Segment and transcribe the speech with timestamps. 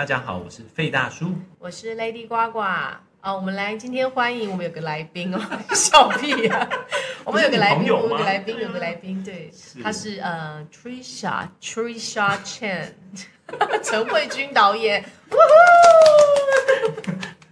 [0.00, 5.38] 大家好，我是费大叔，我是 Lady 呱呱啊，我们来今天欢迎我们有个来宾哦，
[5.76, 6.66] 笑屁啊！
[7.22, 12.92] 我们有个来宾，有个来宾，有个来宾，对，是他是呃 Trisha Trisha Chen，
[13.84, 15.04] 陈慧君导演。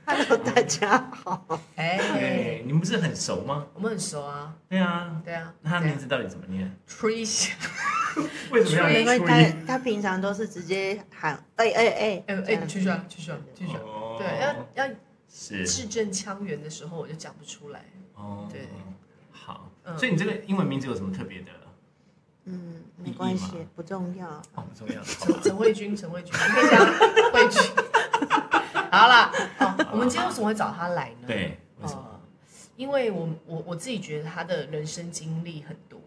[0.06, 1.60] Hello，大家好。
[1.76, 3.66] 哎、你们不是很熟吗？
[3.74, 4.54] 我们很熟啊。
[4.70, 5.52] 对啊，对啊。
[5.60, 7.50] 那他名字到底怎么念？Trisha。
[8.50, 8.90] 为什么要？
[8.90, 13.72] 因为他他平常都是直接喊哎哎哎哎哎，继续啊，继续啊，继续。
[14.18, 14.94] 对，要要
[15.28, 17.84] 字正腔圆的时候，我就讲不出来。
[18.14, 18.48] 哦。
[18.50, 18.68] 对。
[19.30, 19.70] 好。
[19.96, 21.50] 所以你这个英文名字有什么特别的？
[22.44, 24.26] 嗯，没关系，不重要。
[24.54, 25.02] 哦，不重要。
[25.04, 26.84] 陈陈慧君，陈慧君，你可以讲
[27.32, 27.62] 慧君。
[28.90, 31.26] 好了，哦，我们今天为什么会找他来呢？
[31.26, 32.20] 对，呃，
[32.76, 36.00] 因为我我我自己觉得他的人生经历很多。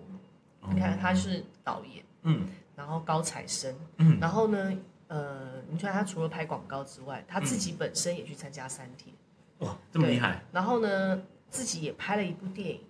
[0.74, 4.78] 你看，他是导演，嗯，然后高材生，嗯，然后呢，
[5.08, 9.14] 呃，你看他除了拍广告之外，他自己本身也去参加三铁，
[9.60, 10.44] 哇，这么厉害。
[10.52, 12.82] 然后呢，自己也拍了一部电影，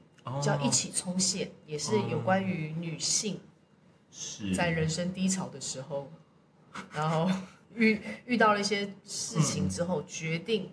[0.42, 3.40] 叫《一起冲线》，也是有关于女性，
[4.12, 6.12] 是在人生低潮的时候，
[6.94, 7.30] 然后。
[7.73, 10.70] 遇遇到了一些事情之后，决定，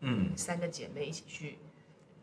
[0.00, 1.58] 嗯，三个姐妹一起去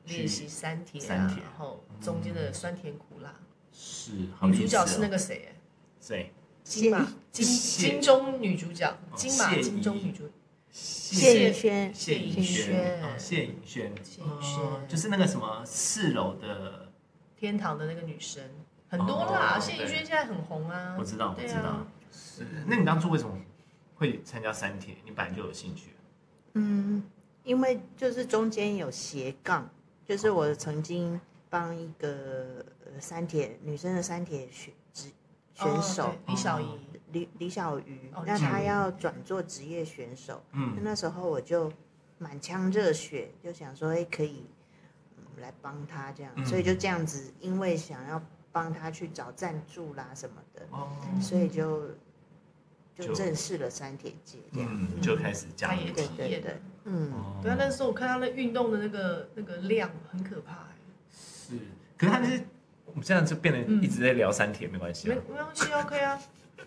[0.04, 3.34] 练习三铁啊，然后中间的酸甜苦辣。
[3.72, 5.56] 是，女主角是那个谁？
[6.00, 6.32] 谁？
[6.64, 7.08] 金马。
[7.32, 10.30] 金金钟女主角，金马金钟女主
[10.72, 16.90] 谢颖轩，谢颖轩，谢颖轩，谢颖轩，就是那个什么四楼的。
[17.36, 18.44] 天堂的那个女生，
[18.90, 19.60] 很多啦。
[19.60, 21.86] 谢颖轩现在很红啊，我知道，我知道。
[22.12, 23.38] 是，那你当初为什么？
[23.94, 25.90] 会参加三铁，你本来就有兴趣。
[26.54, 27.04] 嗯，
[27.44, 29.68] 因为就是中间有斜杠，
[30.06, 32.64] 就是我曾经帮一个
[33.00, 34.87] 三铁女生的三铁选职
[35.58, 36.16] 选手。
[36.28, 36.80] 李小怡，
[37.12, 40.44] 李李小鱼，那他要转做职业选手。
[40.54, 41.72] 嗯，那时候我就
[42.18, 44.46] 满腔热血，就想说，哎，可以
[45.38, 50.90] 来帮他这样，所以就这样子，因为想要帮他去找赞助啦什么的，哦。
[51.22, 51.90] 所以就。
[53.00, 56.60] 就认识了三铁界，这样、嗯、就开始加入体验对。
[56.86, 57.14] 嗯，
[57.44, 60.66] 对啊，那时候我看他的运动的那个那个量很可怕。
[61.12, 61.60] 是，
[61.96, 62.48] 可是他就是
[62.98, 66.20] 我们现在就变得一直在聊三铁，没关系，没没关系，OK 啊。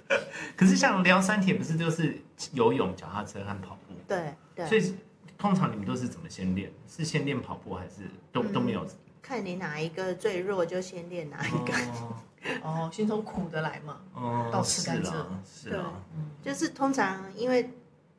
[0.57, 2.17] 可是像聊三铁，不是就是
[2.53, 3.95] 游泳、脚踏车和跑步？
[4.07, 4.65] 对对。
[4.65, 4.95] 所以
[5.37, 6.71] 通常你们都是怎么先练？
[6.89, 8.87] 是先练跑步，还是都、嗯、都没有？
[9.21, 11.73] 看你哪一个最弱，就先练哪一个。
[11.73, 12.17] 哦
[12.63, 15.13] 哦，先从苦的来嘛，哦，到吃甘蔗，
[15.45, 17.69] 是啊，嗯，就是通常因为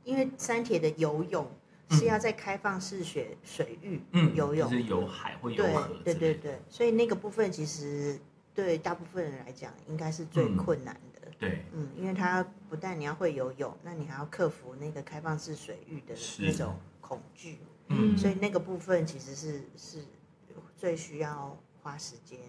[0.03, 1.49] 因为三铁的游泳
[1.91, 4.01] 是要在开放式水水域
[4.33, 8.19] 游泳，就是游海或游河，对对对，所以那个部分其实
[8.53, 19.99] 对大部分人来讲应该是最困难的，对，嗯，因为它不但你要会游泳，那你还要克服那个开放式水域的那种恐惧，嗯，所以那个部分其实是是
[20.75, 22.39] 最需要花时间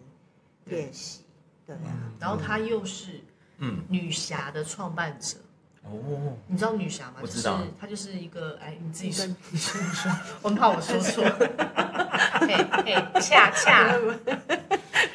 [0.64, 1.24] 练习。
[1.66, 3.20] 对啊，然后她又是
[3.58, 3.84] 嗯。
[3.88, 5.36] 女侠的创办者
[5.84, 7.14] 哦，你知道女侠吗？
[7.20, 10.10] 我知道，她就是一个哎，你自己说，你说你说，
[10.42, 11.24] 我很怕我说错，
[12.40, 13.96] 嘿嘿，恰恰，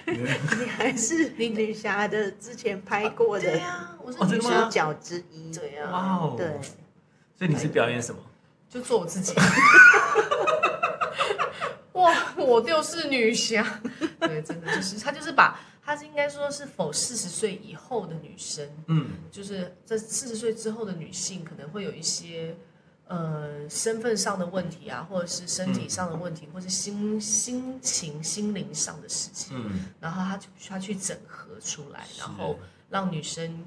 [0.06, 6.48] 你还是你女侠的之前拍过的，对呀，我是女主角之一，对呀，哇哦，对，
[7.38, 8.20] 所以你是表演什么？
[8.70, 9.34] 就做我自己，
[11.94, 13.66] 哇，我就是女侠，
[14.20, 15.58] 对，真的就是她，就是把。
[15.88, 22.58] 她是应该说是否四十岁以后的女生，嗯，就是在四十岁之后的女性可能会有一些
[23.08, 32.60] 呃身份上的问题啊，或者是身体上的问题，嗯、或者是心心情、心灵上的事情，嗯，然后她就她去整合出来，然后
[32.90, 33.64] 让女生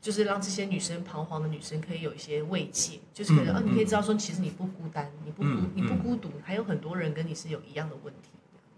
[0.00, 8.30] 就是让这些女生彷徨的女生可以有一些慰藉，就是可能、嗯、啊，你可以知道说其实你不孤单，你不孤、嗯、你不孤独，还有很多人跟你是有一样的问题。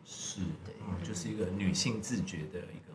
[0.04, 0.75] 是，对，
[1.06, 2.94] 就是一个女性自觉的一个，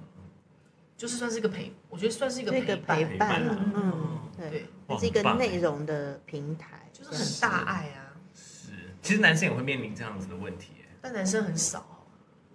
[0.96, 3.42] 就是算是一个陪，我觉得算是一个陪伴，陪伴，
[3.76, 4.66] 嗯，对，
[5.00, 8.14] 是一个内容的平台，就是很大爱啊。
[8.36, 12.06] 是，其实男生也会面临这样子的问题，但男生很少，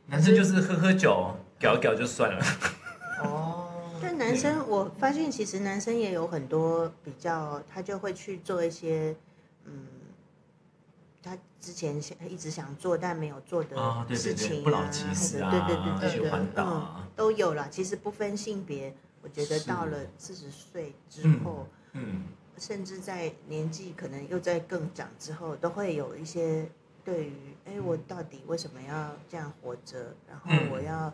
[0.07, 2.45] 男生就是喝喝酒，搞搞就算了。
[3.25, 9.17] 哦，但男生我发现其实男生也有很多比较，他就会去做一些，
[11.65, 13.75] 之前想一直想做但没有做的
[14.15, 17.67] 事情啊，不老骑士啊，对对对对对，嗯，都有了。
[17.71, 22.25] 其实不分性别，我觉得到了四十岁之后，嗯，
[22.59, 26.69] 甚至在年纪可能又在更长之后，都会有一些
[27.03, 30.15] 对于，哎，我到底为什么要这样活着？
[30.29, 31.11] 然后我要，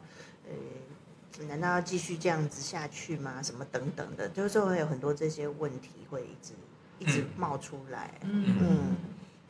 [0.48, 3.40] 呃，难道要继续这样子下去吗？
[3.40, 6.54] 什么等等的，就是会有很多这些问题会一直
[6.98, 8.18] 一直冒出来。
[8.22, 8.96] 嗯嗯。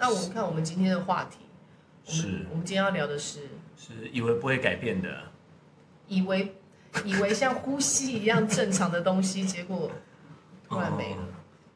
[0.00, 1.38] 嗯，那我们看我们今天的话题，
[2.04, 3.40] 是我们今天要聊的是，
[3.76, 5.24] 是以为不会改变的，
[6.08, 6.56] 以为
[7.04, 9.90] 以为像呼吸一样正常的东西，结果
[10.68, 11.22] 突然没了。
[11.22, 11.26] 哦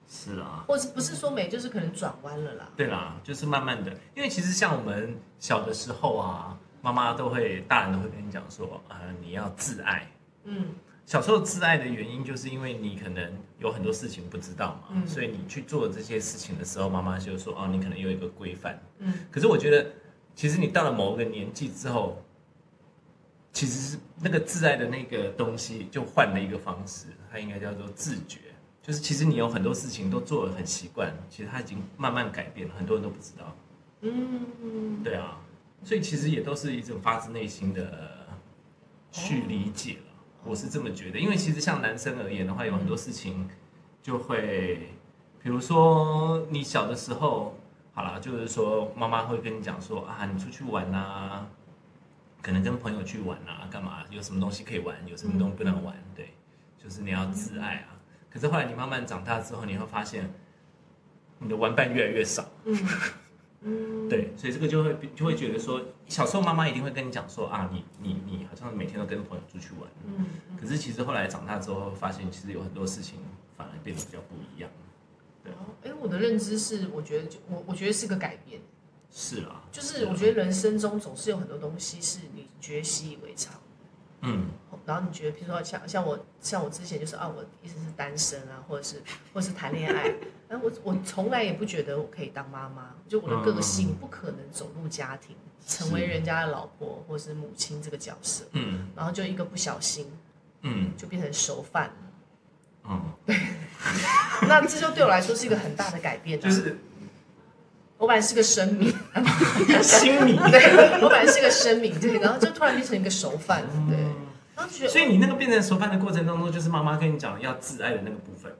[0.06, 2.68] 是啊，或是不是说没，就是可能转弯了啦。
[2.76, 10.06] 对啦，就是慢慢的，因为其实像我们小的时候啊，妈妈都会，大人都会跟你讲说，啊、呃，你要自爱。
[10.44, 10.66] 嗯，
[11.06, 18.80] 小时候自爱的原因，就是因为你可能有很多事情不知道嘛，嗯、所以你去做这些事情的时候，妈妈就说，哦，你可能有一个规范。
[18.98, 19.86] 嗯，可是我觉得，
[20.34, 22.22] 其实你到了某个年纪之后，
[23.52, 28.40] 其实是那个自爱的那个东西就换了一个方式，它应该叫做自觉。
[28.82, 33.56] 就是其实你有很多事情都做得很习惯，其实它已经慢慢改变了，很多人都不知道。
[34.00, 35.40] 嗯，对啊，
[35.82, 38.26] 所以其实也都是一种发自内心的
[39.10, 40.13] 去理解了，
[40.44, 41.18] 我是这么觉得。
[41.18, 43.48] 因为其实像男生而言的话，有很多事情
[44.02, 44.90] 就会，
[45.42, 47.56] 比如说你小的时候，
[47.94, 51.46] 好了，就是说妈妈会跟你讲说啊，你出去玩啊，
[52.42, 54.04] 可能跟朋友去玩啊，干嘛？
[54.10, 55.96] 有什么东西可以玩，有什么东西不能玩？
[56.14, 56.34] 对，
[56.82, 57.96] 就是你要自爱啊。
[58.30, 60.28] 可是后来你慢慢长大之后，你会发现
[61.38, 62.44] 你的玩伴越来越少。
[62.64, 62.76] 嗯
[63.66, 69.90] 嗯，对，所以这个就会就会觉得说，小时候妈妈一定会跟你讲说啊，你你你好像每天都跟朋友出去玩。
[70.04, 70.26] 嗯，
[70.60, 73.18] 可是其实后来长大之后，发现其实有很多事情
[73.56, 74.70] 反而变得比较不一样。
[75.42, 75.52] 对，
[75.82, 78.60] 哎，我的认知是，我觉得就我我觉得是个改变。
[79.10, 83.54] 是啊，就是我觉得人生中总是有很多东西是你觉得习以为常。
[84.22, 84.48] 嗯，
[84.86, 89.02] 然后你觉得，比如说像像我像我之前就是啊，我一直是单身啊，或者是
[89.32, 90.14] 或者是谈恋爱，
[90.48, 95.34] 哎，我我从来也不觉得我可以当妈妈，就我的个性不可能走入家庭，
[95.66, 98.44] 成为人家的老婆或者是母亲这个角色。
[98.52, 100.06] 嗯，然后就一个不小心，
[100.62, 101.94] 嗯，就变成熟饭了。
[102.90, 103.36] 嗯， 对，
[104.42, 106.76] 那这就对我来说是一个很大的改变，就是
[107.96, 108.94] 我本来是个生米，
[109.82, 113.96] 新米，对，我本来是个生米，对，然后就突然变成一个熟饭，对。
[114.68, 118.52] 所以你那个变成熟饭的过程当中，就是妈妈跟你讲要自爱的那个部分。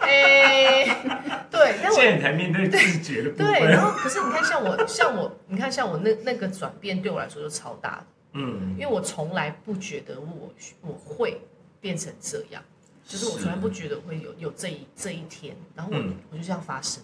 [0.00, 0.84] 哎，
[1.50, 3.46] 对，但我现在你才面对自觉的部分。
[3.46, 8.06] 对，然后可是你看，像我，像我，你看像我那那个转变，对我来说就超大的。
[8.32, 11.40] 嗯，因为我从来不觉得我我会
[11.80, 12.62] 变成这样，
[13.06, 15.98] 就是我从来不觉得会有有这一这一天，然后我
[16.30, 17.02] 我就这样发生。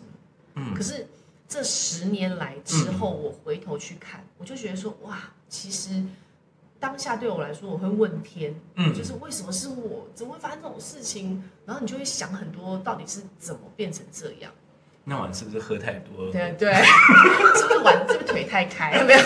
[0.55, 1.07] 嗯，可是。
[1.47, 5.19] 这十年来之后，我回头去看，嗯、我就觉得说，哇，
[5.55, 6.03] 其实
[6.81, 11.45] 当下对我来说，我会问天，嗯，就是为什么是我，怎么会发生这种事情？
[11.65, 14.51] 然后你就会想很多，到底是怎么变成这样？
[15.05, 16.33] 那晚是不是喝太多了？
[16.33, 16.75] 对对，
[17.55, 17.97] 是不是晚？
[18.09, 19.01] 是不是腿太开？
[19.07, 19.21] 没有，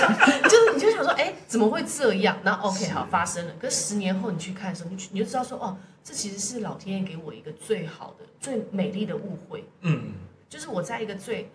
[0.50, 2.36] 就是你就想说，哎，怎么会这样？
[2.44, 3.54] 然后 OK，好，发生了。
[3.58, 5.74] 可是十年后你去看的时候，你你就知道说，哦，
[6.04, 9.64] 这其实是老天爷给我一个最好的、最美丽的误会。
[9.80, 10.12] 嗯，
[10.46, 11.50] 就是我在一个最。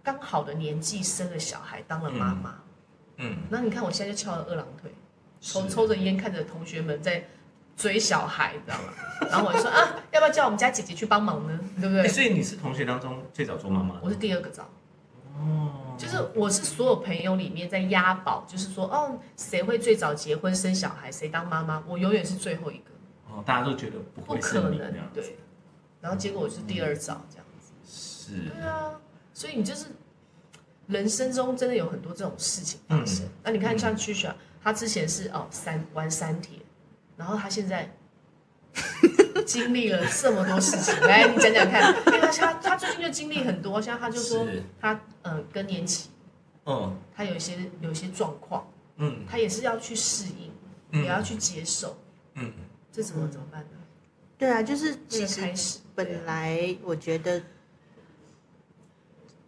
[0.00, 2.67] 刚好的年纪生了小孩，当了妈妈，嗯，
[3.48, 4.92] 那你看我现在就翘了二郎腿，
[5.40, 7.26] 抽抽着烟看着同学们在
[7.76, 8.92] 追小孩，你知道吗？
[9.30, 11.58] 然后我就说啊，要不要叫我们家姐姐去帮忙呢？
[11.80, 12.06] 对不对？
[12.08, 14.68] 所以你是同学当中最早做妈妈，我是第二个早，
[15.36, 22.84] 哦，就是我是所有朋友里面在押宝，就是说哦，谁会最早结婚生小孩，谁当妈妈，我永远是最后一个。
[23.30, 24.78] 哦，大家都觉得不可能，
[25.12, 25.36] 对，
[26.00, 28.92] 然后结果我是第二早这样子，是，对啊。
[29.34, 29.86] 所以你就是
[30.88, 33.24] 人生中真的有很多这种事情发生。
[33.26, 36.58] 嗯、那你看像 Trisha，他之前是哦三玩三铁，
[37.16, 37.94] 然后他现在
[39.46, 41.94] 经历了这么多事情，来你讲讲看。
[42.06, 44.46] 因为他他他最近就经历很多，像他就说
[44.80, 46.08] 他呃更年期，
[46.64, 48.66] 嗯，他有一些有一些状况，
[48.96, 50.50] 嗯，他也是要去适应，
[50.92, 51.98] 嗯、也要去接受，
[52.34, 52.50] 嗯，
[52.90, 53.78] 这怎么怎么办呢？
[54.38, 57.42] 对啊，就是其实本来我觉得。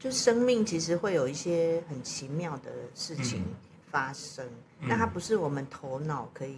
[0.00, 3.44] 就生命其实会有一些很奇妙的事情
[3.90, 4.42] 发生，
[4.80, 6.56] 嗯、但它不是我们头脑可以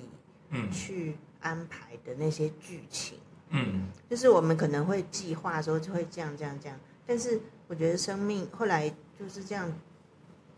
[0.72, 3.18] 去安排的那些剧情。
[3.48, 9.68] 嗯，就是我们可能会计划说就会这样这样这样，但是我觉得生命后来就是这样，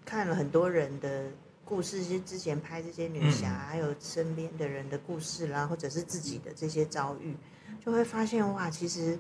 [0.04, 1.30] 看了很多人的
[1.64, 7.34] 故事，就之前拍这些女侠，嗯、还有身边的人的故事啦，或者是自己的这些遭遇，
[7.82, 9.18] 就会发现哇，其实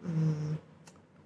[0.00, 0.56] 嗯。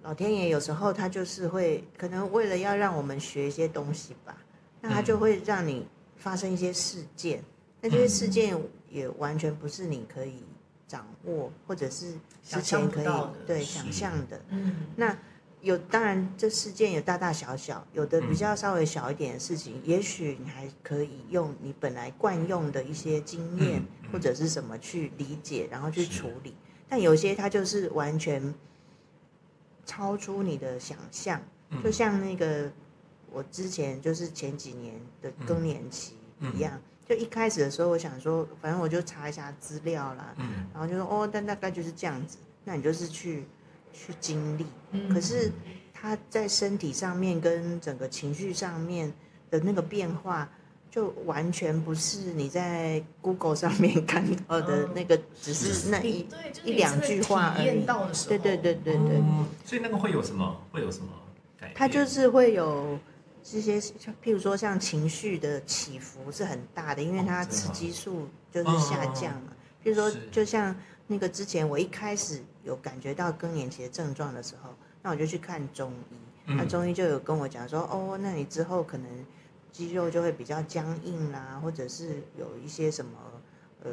[0.07, 4.37] 老天爷有时候他就是会，可能为了要让我们学一些东西吧，
[4.79, 5.85] 那他就会让你
[6.15, 7.43] 发生一些事件，
[7.81, 8.57] 那这些事件
[8.89, 10.45] 也完全不是你可以
[10.87, 13.07] 掌握，或者是之前可以
[13.45, 14.41] 对想象的。
[14.47, 15.13] 嗯，那
[15.59, 26.55] 有当然这事件有大大小小，有的比较稍微小一点的事情，也许你还可以用你本来惯用的一些经验或者是什么去理解，然后去处理。
[26.87, 28.41] 但有些它就是完全
[29.87, 31.41] 超出你的想象，
[31.83, 32.71] 就像那个
[33.31, 36.15] 我之前就是前几年的更年期
[36.53, 40.35] 一样，就一开始的时候，我想说，反正我就查一下资料啦，
[40.73, 43.45] 然后就说哦，但大概就是这样子，那你就是去
[43.91, 44.65] 去经历，
[45.11, 45.51] 可是
[45.93, 49.11] 他在身体上面跟整个情绪上面
[49.49, 50.47] 的那个变化。
[50.97, 56.27] 就完全不是你在 Google 上面看到的那个，只是那一
[56.63, 57.85] 一两句话而已。
[58.27, 59.21] 对对对对对。
[59.63, 60.59] 所以那个会有什么？
[60.71, 61.09] 会有什么？
[61.75, 62.97] 它就是会有
[63.43, 69.53] 这些，譬如说像情绪的起伏是很大的，因为它雌激素就是下降嘛。
[69.83, 70.75] 譬如说，就像
[71.05, 74.73] 那个之前我一开始有感觉到更年期的症状的时候，
[75.03, 76.15] 那我就去看中医，
[76.55, 79.07] 那中医就有跟我讲说，哦，那你之后可能。
[79.77, 83.11] 肌肉就会比较僵硬啦，或者是有一些什么，
[83.83, 83.91] 呃，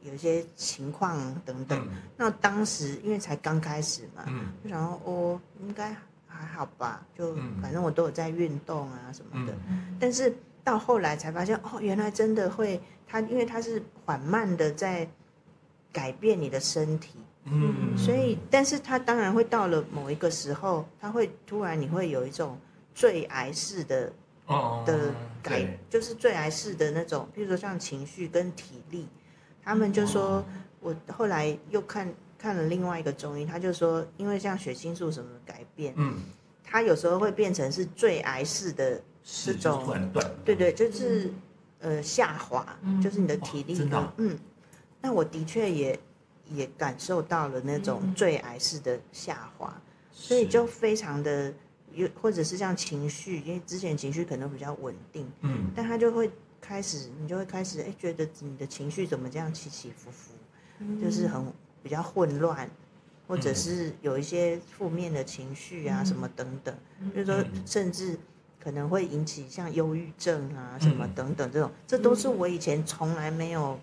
[0.00, 1.78] 有一些情况等等。
[1.92, 5.94] 嗯、那当时因为才刚开始嘛，嗯、就想说哦，应该
[6.26, 9.52] 还好吧，就反正我都有在运动啊什么的。
[9.68, 10.34] 嗯、但是
[10.64, 15.06] 到后来才发现，哦，原来真的会，它因为它是缓慢的在
[15.92, 22.58] 改变你的身体，嗯，所以，但是它当然会到了某一个时候，它会突然你会有一种
[22.94, 24.10] 最癌式的。
[24.48, 25.12] 的
[25.42, 29.08] 改、oh, 就是坠崖式的那种，比如说像情绪跟体力，
[29.62, 30.44] 他们就说，
[30.80, 36.16] 我后来又看看了另外一个中医，他就说，因为像血清素什么的改变，嗯，
[36.62, 39.84] 他有时候会变成是坠崖式的这种，
[40.44, 41.32] 对对，就是
[41.80, 44.38] 呃下滑，就是你的体力的，嗯，
[45.00, 45.98] 那我的确也
[46.46, 49.76] 也感受到了那种坠崖式的下滑，
[50.12, 51.52] 所以就非常的。
[51.96, 60.32] 有或者是像情绪，因为之前情绪可能比较稳定，嗯，但他就会开始，你就会开始，哎，觉得你的情绪怎么这样起起伏伏，
[60.80, 61.42] 嗯、就是很
[61.82, 62.70] 比较混乱，
[63.26, 68.18] 或者是有一些负面的情绪啊，什么等等，嗯、就是说甚至
[68.62, 73.80] 可能会引起像忧郁症啊，什么等等这种，这都是我以前从来没有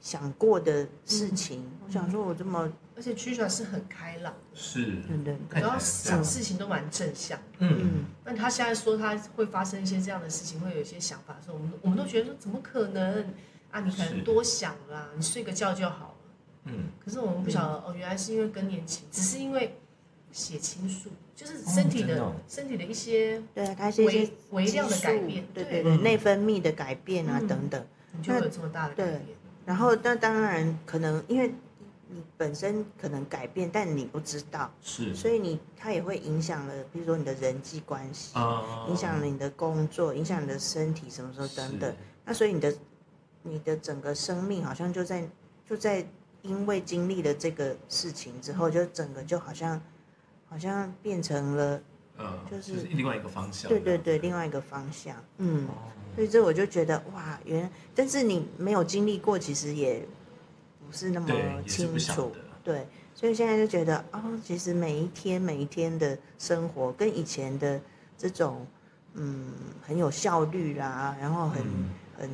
[0.00, 1.60] 想过的事情。
[1.60, 2.72] 嗯、我想说，我这么。
[2.96, 13.26] 而且曲筱是很开朗的，是，对对，然后想事情都蛮正向，嗯，那他现在说他会发生一些这样的事情，会有一些想法的时候，我们我们都觉得说怎么可能？
[13.72, 13.80] 啊？
[13.80, 16.14] 你可能多想啦，你睡个觉就好了，
[16.66, 16.84] 嗯。
[17.04, 19.76] 可是我们不晓得哦，原来是因为更年期，只是因为
[20.30, 27.84] 血清素，就是身体的身体的一些对它是一些微量的改变，对对对，内分泌的改变啊等等，
[28.22, 29.22] 就会有这么大的改变。
[29.66, 31.52] 然后那当然可能因为。
[32.08, 41.94] 你本身可能改变，但你不知道，是，所以你它也会影响了，比如说你的人际关系，啊、影响了你的工作，影响你的身体，什么时候等等。
[42.24, 42.74] 那所以你的
[43.42, 45.28] 你的整个生命好像就在
[45.68, 46.06] 就在
[46.42, 49.80] 因为经历了这个事情之后，就整个就好像
[50.46, 51.80] 好像变成了，
[52.18, 53.68] 嗯，就是，就是另外一个方向。
[53.68, 55.16] 对对对，另外一个方向。
[55.38, 55.72] 嗯，哦、
[56.14, 60.06] 所以这我就觉得哇，原来，但是你没有经历过，其实也。
[60.86, 61.28] 不是那么
[61.66, 67.80] 清楚，对，对，所以现在就觉得哦，其实每一天每一天的生活跟以前的
[68.16, 68.66] 这种
[69.14, 69.52] 嗯
[69.86, 72.30] 很有效率啦，然后很、嗯、很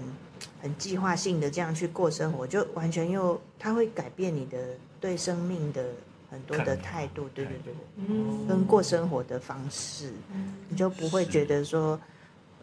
[0.62, 4.58] 很计划性的这样去过生活，就完全又它会改变你的
[5.00, 5.86] 对生命的
[6.30, 11.98] 很多的态度，对对对，嗯，跟过生活的方式，嗯、你就不会觉得说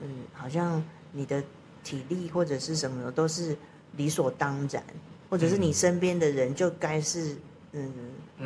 [0.01, 1.43] 嗯，好像你的
[1.83, 3.57] 体力或者是什么的都是
[3.95, 4.83] 理所当然。
[5.29, 7.37] 或者是你身边的人就该是，
[7.73, 7.91] 嗯，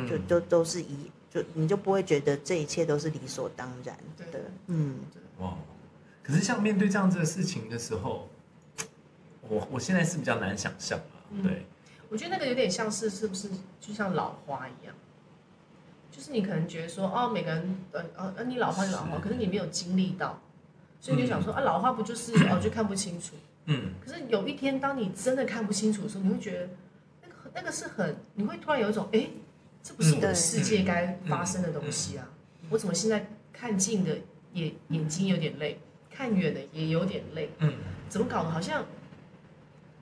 [0.08, 4.40] 就都都是一，就你就不会觉得这一切都是理所当然的，对。
[4.66, 4.96] 嗯，
[5.38, 5.56] 哇，
[6.22, 8.28] 可是像面对这样子的事情的时候，
[9.48, 11.66] 我我现在是比较难想象啊，嗯、对，
[12.08, 13.48] 我觉得那个有点像是是不是
[13.80, 14.94] 就像老花一样，
[16.10, 20.40] 就是你可能觉得说哦，每个人呃呃，呃你老花就老花，可是你没有经历到，
[21.00, 23.34] 所以你就想说、嗯、啊，老花不就是哦就看不清楚。
[23.66, 26.68] 嗯，可是有一天，当你真的看不清楚的时候，你会觉得
[27.22, 29.28] 那个那个是很，你会突然有一种，哎，
[29.82, 32.28] 这不是我的世界该发生的东西啊！
[32.70, 34.18] 我怎么现在看近的
[34.52, 35.78] 也眼睛有点累，
[36.10, 37.50] 看远的也有点累？
[37.58, 37.72] 嗯，
[38.08, 38.50] 怎么搞的？
[38.50, 38.84] 好像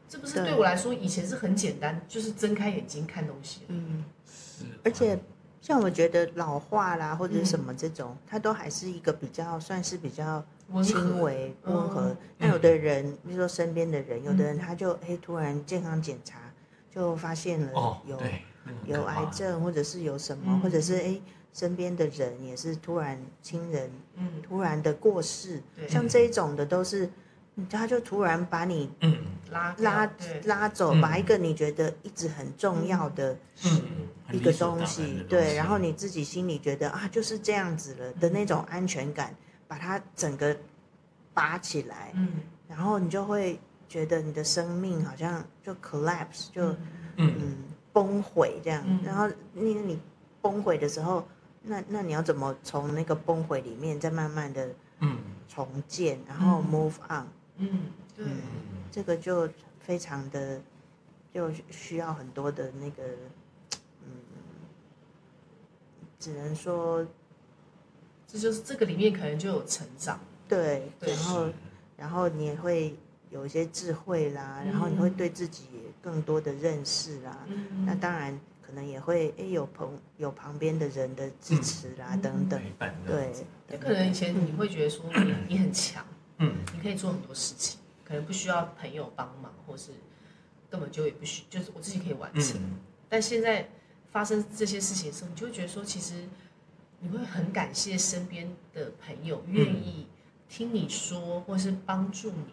[0.09, 3.61] 这不是对我来说以前是很简单，就是睁开眼睛看东西。
[3.69, 5.19] 嗯，是，而且。
[5.63, 10.43] 像我觉得老化啦，或者什么这种，它都还是一个比较算是比较
[10.83, 12.17] 轻微温和。
[12.61, 16.39] 的人，比如说身边的人，有的人他就哎突然健康检查
[16.95, 17.73] 就发现了
[18.07, 18.21] 有
[18.87, 21.21] 有癌症，或者是有什么，或者是哎
[21.53, 23.91] 身边的人也是突然亲人
[24.43, 27.11] 突然的过世，像这一种的都是，
[27.69, 28.91] 他就突然把你
[29.51, 30.11] 拉拉
[30.45, 33.37] 拉走，把一个你觉得一直很重要的
[34.31, 39.35] 一个东西，对，然后你自己心里觉得啊就是这样子了的那种安全感，
[39.67, 40.57] 把它整个
[41.35, 43.59] 拔起来，嗯，然后你就会
[43.89, 46.75] 觉得你的生命好像就 collapse 就
[47.17, 47.65] 嗯。
[47.93, 49.99] 崩毁这样，然后你你
[50.41, 51.27] 崩毁的时候，
[51.61, 54.69] 那那你要怎么从那个崩毁里面再慢慢的
[55.01, 55.19] 嗯。
[55.49, 58.25] 重建，然后 move on，嗯，对。
[58.93, 59.49] 这个就
[59.81, 60.61] 非常的，
[61.35, 63.03] 就需要很多的那个，
[64.05, 64.13] 嗯，
[66.21, 67.05] 只能说，
[68.29, 70.21] 这就是这个里面可能就有成长，
[70.51, 71.49] 对，然后
[71.97, 72.95] 然后你也会
[73.31, 75.69] 有一些智慧啦，嗯、然后你会对自己
[76.03, 82.61] 更多的认识啦，嗯、那当然可能也会哎有朋有旁边的人的支持啦、嗯、等等，
[83.07, 83.33] 对，
[83.71, 86.05] 就可能以前你会觉得说你你很强，
[86.39, 87.79] 嗯，你可以做很多事情。
[88.03, 89.93] 可能不需要朋友帮忙，或是
[90.69, 92.61] 根本就也不需，就是我自己可以完成。
[92.61, 93.69] 嗯、但现在
[94.11, 96.25] 发生这些事情的时候，你就会觉得说，其实
[96.99, 100.09] 你会很感谢身边的朋友愿意
[100.51, 102.45] 听你说，或是帮助你。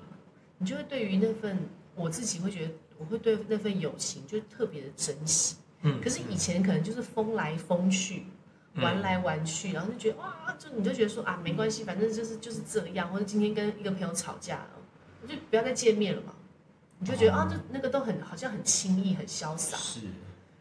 [0.60, 1.58] 你就会对于那份
[1.96, 5.58] 我自己会觉得，我会对那份友情就特别的珍惜。
[5.82, 6.00] 嗯。
[6.00, 8.27] 可是以前可能就是风来风去，
[8.75, 13.12] 玩来玩去，然后就觉得哇，就你就觉得说啊，没关系，反正就是就是这样。
[13.12, 14.70] 或者今天跟一个朋友吵架了。
[15.27, 16.34] 就不要再见面了嘛，
[17.00, 19.75] 你就觉得、哦、啊，就那个都很好像很轻易、很潇洒。
[19.75, 20.00] 是。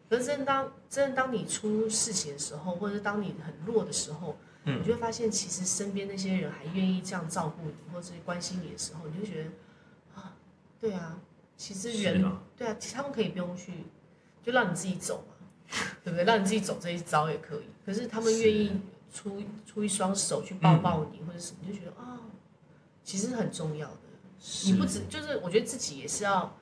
[0.08, 9.50] 可是真的当真的当你出事情的时候，或者是当你很弱的时候，嗯，你就会发现其实身边那些人还愿意这样照顾你，或者是关心你的时候，你就觉得
[10.14, 10.36] 啊，
[10.78, 11.18] 对啊，
[11.56, 12.22] 其实人
[12.56, 13.72] 对啊，其实他们可以不用去，
[14.42, 16.24] 就让你自己走嘛，对不对？
[16.24, 17.64] 让你自己走这一招也可以。
[17.84, 18.80] 可是他们愿意
[19.12, 22.18] 出出一双手去抱抱你，嗯、或者什么，你就觉得啊，
[23.02, 23.96] 其实很重要的。
[24.64, 26.54] 你不止，就是我觉得自己也是要，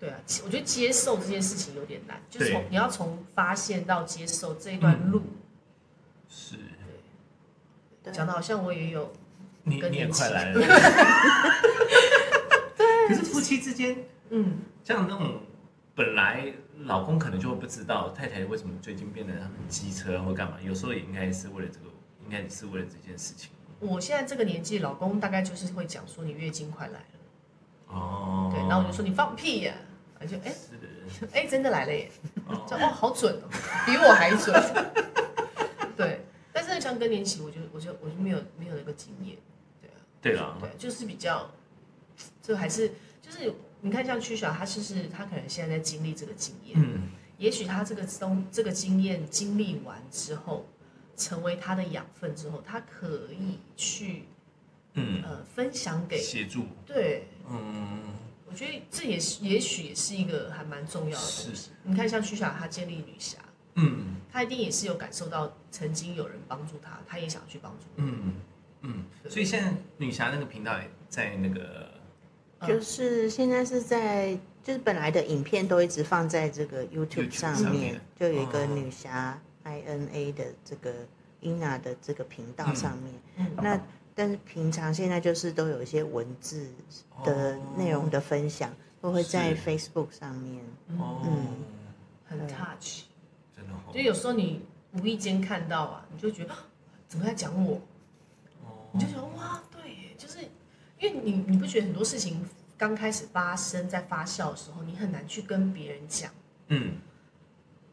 [0.00, 5.22] 对啊，我觉得接受这件事情有点难，就是从你要从发现到接受这一段路，
[6.38, 6.56] 是，
[8.02, 9.10] 对，讲的好像我也有，
[9.62, 10.60] 你你也快来了，
[13.08, 13.96] 可是夫妻之间，
[14.28, 15.40] 嗯，像那种
[15.94, 21.86] 本来老公可能就会不知道太太为什么最近变得很机车或干嘛，有时候也应该是为了这个，
[22.22, 23.50] 应该也是为了这件事情。
[23.80, 29.72] 我现在这个年纪，老公大概就是会讲说你月经快来了，哦，对，然后我就说你放屁呀，
[30.20, 30.54] 而且哎，
[31.32, 32.10] 哎，真的来了耶，
[32.68, 33.48] 这哦好准哦，
[33.86, 34.54] 比我还准，
[36.86, 39.36] 像更年期，我就我就我就没有没有那个经验，
[39.80, 41.50] 对啊，对啊，对，就是比较，
[42.42, 50.66] 这还是就是你看像曲小，他其实他可能现在在经历这个经验，嗯，也许他这个东这个经验经历完之后。
[51.18, 54.24] 成为他的养分之后，他可以去，
[54.92, 58.12] 嗯呃，分享给协助，对，嗯，
[58.44, 61.54] 我觉得这也是，也许也是一个还蛮重要的东西。
[61.54, 63.38] 是你看，像曲小他建立女侠，
[63.76, 68.34] 嗯，他一定也是有感受到曾经有人帮助他，他也想去帮助，嗯
[68.82, 71.90] 嗯，所以现在女侠那个频道也在那个，
[72.66, 78.00] 就是现在是在，就是本来的影片都一直放在这个 YouTube 上面，上面。
[78.18, 79.30] 就有一个女侠。
[79.32, 79.40] 哦。
[79.66, 80.92] I N A 的这个
[81.42, 83.46] Ina 的这个频道上面，嗯。
[83.50, 83.80] 嗯、那
[84.14, 86.68] 但是平常现在就是都有一些文字
[87.24, 90.62] 的内容的分享，哦、都会在 Facebook 上面，
[91.00, 91.46] 哦、嗯，
[92.28, 93.05] 很 touch，
[93.92, 96.54] 就有时候你无意间看到啊，你就觉得
[97.08, 97.80] 怎么在讲我，
[98.62, 100.38] 哦、你就觉得哇，对，就是
[100.98, 102.44] 因为你你不觉得很多事情
[102.76, 106.30] 刚开始发生在发酵的时候，你很难去跟别人讲，
[106.68, 106.98] 嗯。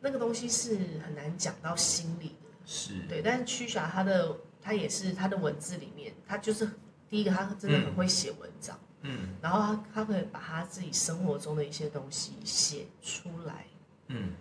[0.05, 2.93] 那个东西是很难讲到心里的，是。
[3.07, 3.21] 对。
[3.21, 6.69] 但是曲霞他的他也是他的文字里面，他就是
[7.09, 13.65] 第一个，他真的很会写文章，嗯，嗯然后他他会把他自己生活中的一些东西写出来，
[14.07, 14.33] 嗯，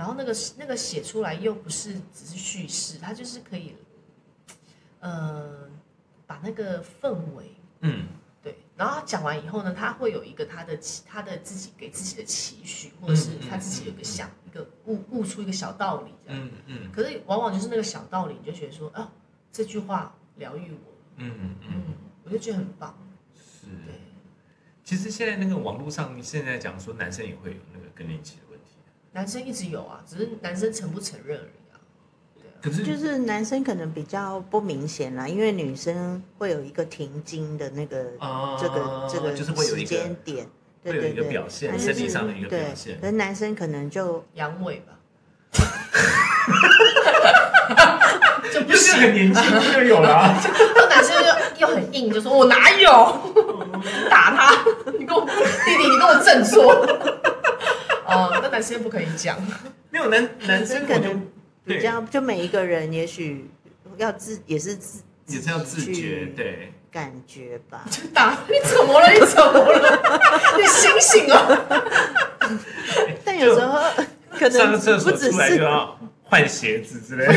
[0.00, 3.76] 然后那个那个写出来又不是只是叙事，他就是可以，
[4.98, 5.68] 呃，
[6.26, 8.06] 把那个氛围，嗯。
[8.42, 16.42] 对然后他讲完以后呢，他会有一个他的他的自己给自己的期许，或者是他自己有个想一个悟悟出一个小道理这样。
[16.46, 16.90] 嗯嗯。
[16.90, 19.12] 可是往往就是那个小道理，你就觉得说啊，
[19.52, 20.92] 这句话疗愈我。
[21.16, 21.82] 嗯嗯嗯。
[22.24, 22.96] 我就觉得很棒。
[23.36, 23.66] 是。
[23.84, 24.00] 对。
[24.82, 28.38] 其实现在那个网络上现在讲说男生也会有那个更年期。
[29.12, 31.74] 男生一直有啊，只是男生承不承认而已啊。
[32.62, 38.04] 可是就是男生可能比较不明显啦，因为女生会有一个停经的那个
[38.60, 40.46] 这个这个时间点，
[40.84, 42.98] 对对对，表现生理上的一个表现。
[43.00, 44.92] 可是男生可能就阳痿吧，
[48.52, 49.42] 就不是很年轻
[49.72, 50.40] 就有了， 啊
[50.76, 51.16] 那男生
[51.58, 52.90] 又又很硬，就说我哪有？
[54.10, 54.54] 打他，
[54.98, 55.32] 你跟我弟
[55.78, 56.86] 弟，你跟我振作。
[58.10, 59.38] 哦，那男生不可以讲，
[59.90, 61.26] 没有男男生可能
[61.64, 63.48] 比较，就每一个人也许
[63.96, 67.84] 要自也是自也是要自觉，对，感觉吧。
[67.90, 69.10] 就 打 你怎么了？
[69.12, 70.20] 你怎么了？
[70.58, 72.56] 你醒醒哦！
[73.24, 73.78] 但有时候
[74.32, 77.32] 可能上个厕所出来就要换鞋子之类的。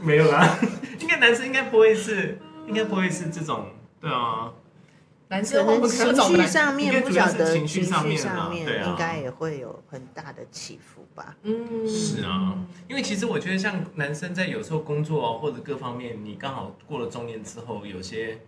[0.00, 0.58] 没有啦，
[1.00, 3.68] 应该男生应该不会是，应该不会是这种，
[4.00, 4.50] 对啊。
[5.34, 11.36] 男生可能情绪上面不晓得，情绪上面，上面应该也会有很大的起伏吧。
[11.42, 12.56] 嗯，是啊，
[12.88, 18.38] 因为其实我觉得像男生在有时候工作或者各方面，你刚好过了中年之后，有些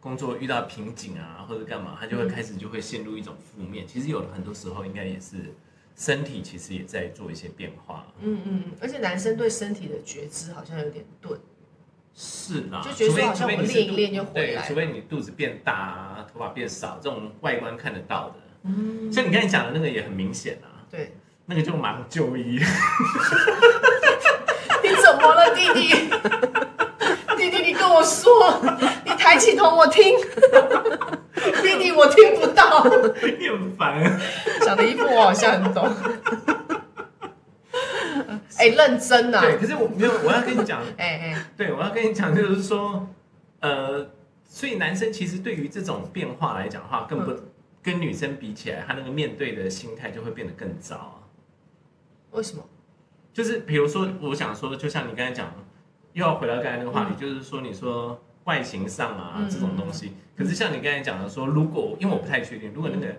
[0.00, 3.86] 工作遇到瓶颈啊，或者干嘛，他就会开始就会陷入一种负面。
[3.86, 5.54] 其实有很多时候应该也是。
[5.96, 11.38] 身体其实也在做一些变化，嗯嗯，而且男生对身体的觉知好像有点钝，
[12.22, 22.60] 是啦，就觉得好像我练一练就回来，除非你肚子变大啊，头发变少，这种外观看得到的，嗯，像你刚才讲的那个也很明显啊，对，那个就马上就医，
[24.82, 25.88] 你怎么了，弟弟？
[27.38, 28.60] 弟弟，你跟我说，
[29.02, 30.18] 你抬起头我听。
[31.62, 32.84] 弟弟，我听不到，
[33.38, 34.20] 你很烦。
[34.62, 35.88] 讲的一副我好像很懂。
[38.60, 39.40] 哎、欸，认真啊！
[39.40, 43.08] 对，可是我没有，我要跟你讲， 哎哎、欸，对，我要跟你讲，就是说，
[43.60, 44.10] 呃，
[44.44, 47.42] 所以男生其实对于这种变化来讲的话，更不、嗯、
[47.82, 51.16] 跟女生比起来，他那个面对的心态就会变得更糟啊。
[52.32, 52.62] 为什么？
[53.32, 55.50] 就是比如说，我想说，就像你刚才讲，
[56.12, 58.20] 又要回到刚才那个话题，嗯、就是说，你说。
[58.44, 63.14] 外形上啊，这种东西，可是像你刚才讲的说，如果因为我不太确定，如果那个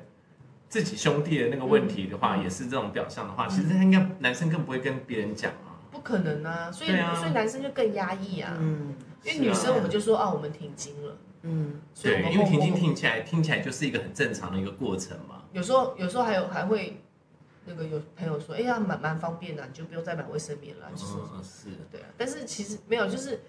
[0.72, 5.76] 自己兄弟的那个问题的话，也是这种表象的话，其实他应该男生更不会跟别人讲啊。
[5.92, 8.56] 不可能啊，所以所以男生就更压抑啊。
[8.58, 11.18] 嗯，因为女生我们就说啊，我们停经了。
[11.42, 15.44] 嗯，对，因为停经听起来听起来就是一个很正常的一个过程嘛。
[15.52, 17.02] 有时候有时候还有还会
[17.66, 20.90] 那个有朋友说，哎呀，蛮蛮方便的，你就不用再买卫生棉了。
[20.96, 23.42] 就是是，对啊，但是其实没有，就是。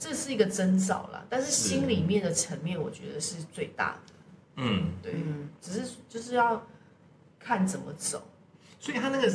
[0.00, 4.12] 这是一个征兆啦，但是心里面的层面，我觉得是最大的。
[4.58, 5.14] 嗯，对，
[5.60, 6.60] 只是就是要
[7.38, 8.22] 看怎么走。
[8.78, 9.28] 所以他那个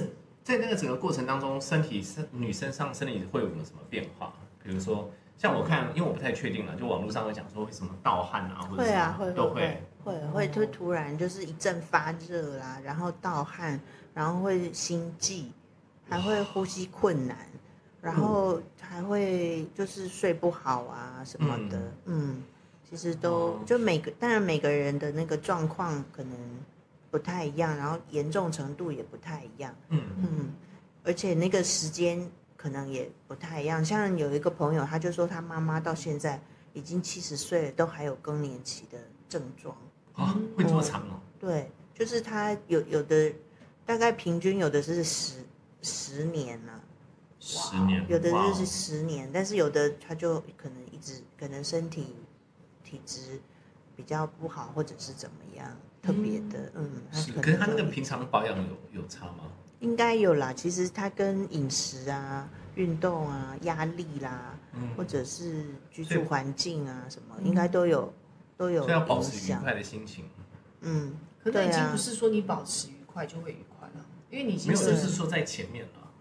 [0.44, 4.34] 在那个整个过程当中，身体是女生上身体会有没有什么变化？
[4.62, 9.82] 比如说，像我看，因为我不太确定了，就网络上会讲说会什么盗汗啊，或者会啊，会都会。
[10.04, 10.48] 会会。
[10.50, 13.80] 会突然就是一阵发热啦，然后盗汗，
[14.14, 15.52] 然后会心悸，
[16.10, 17.38] 还会呼吸困难。
[18.02, 22.44] 然后还会就是睡不好啊什么的，嗯，嗯，
[22.94, 26.38] 其实都就每个当然每个人的那个状况可能
[27.10, 30.54] 不太一样，然后严重程度也不太一样，嗯嗯，
[31.04, 33.84] 而且那个时间可能也不太一样。
[33.84, 36.40] 像有一个朋友，他就说他妈妈到现在
[36.74, 39.76] 已经七十岁了，都还有更年期的症状
[40.14, 41.20] 啊，会这么长哦？
[41.40, 43.34] 对，就是他有有的
[43.88, 45.44] 大概平均有的是十
[45.82, 46.80] 十年了。
[47.40, 52.16] 十年，有的就是十年，但是有的他就可能一直可能身体
[52.94, 53.42] 体质
[53.96, 55.66] 比较不好，或者是怎么样
[56.00, 57.32] 特别的，嗯，是。
[57.32, 59.50] 可是他那个平常保养有有差吗？
[59.80, 60.54] 应该有啦。
[60.54, 64.56] 其实他跟饮食啊、运动啊、压力啦，
[64.96, 68.14] 或者是居住环境啊什么，应该都有
[68.56, 68.88] 都有。
[68.88, 70.26] 要保持愉快的心情。
[70.82, 76.12] 嗯，可是已经不是说你保持愉快就会愉快了，因为你已经没有，就是说在前面了。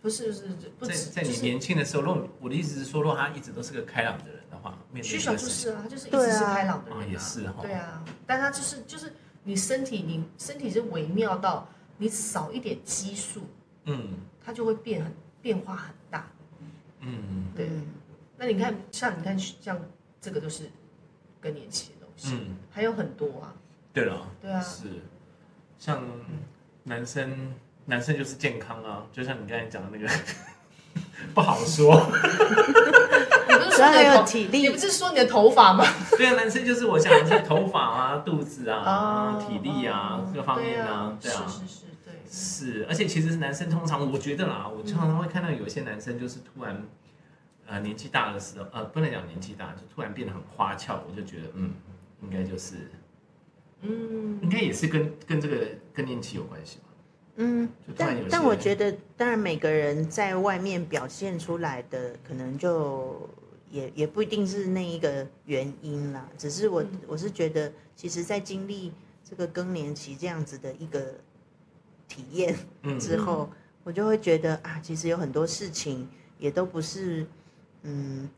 [0.00, 9.12] 不是不是不是，在在你年轻的时候，如果我的意思是说，如果他一直都是个开朗的人的话，徐小就是啊，他就是一直是开朗的人，也是哈，对啊，但他就是就是
[9.44, 13.42] 你身体，你身体是微妙到你少一点激素，
[13.84, 16.26] 嗯，它就会变很变化很大，
[17.00, 17.70] 嗯，对。
[18.36, 19.80] 那你看，像你看，像
[20.20, 20.70] 这个都是
[21.40, 23.54] 更年期的东西，嗯，还有很多啊，
[23.92, 24.88] 对了，对啊，是。
[25.78, 26.02] 像
[26.82, 27.54] 男生。
[27.90, 30.06] 男生就是健康啊，就像你刚才讲的那个，
[31.32, 31.98] 不好说。
[33.78, 34.58] 你不是说你有体力？
[34.60, 35.84] 你不是说你的头发吗？
[36.16, 42.86] 对啊，男生就是我想的是头发啊、 肚子啊、体力啊各方面啊，对啊，是是是，对，是。
[42.88, 46.82] 而且其实男生通常，我觉得啦，我常常会看到有些男生就是突然，
[47.66, 51.72] 呃，年纪大的时候，呃，不能讲年纪大，就突然变得很花俏，我就觉得，嗯，
[52.22, 52.90] 应该就是，
[53.82, 56.84] 嗯，应该也是跟跟这个更年期有关系吧。
[57.40, 63.30] 嗯，但但我觉得，当然每个人在外面表现出来的，可能就
[63.70, 66.28] 也也不一定是那一个原因啦。
[66.36, 68.92] 只是我我是觉得，其实，在经历
[69.28, 71.14] 这个更年期这样子的一个
[72.08, 72.56] 体验
[72.98, 73.50] 之后，
[73.84, 77.26] 我就会觉得啊，其实有很多事情也都不是，
[77.82, 78.28] 嗯，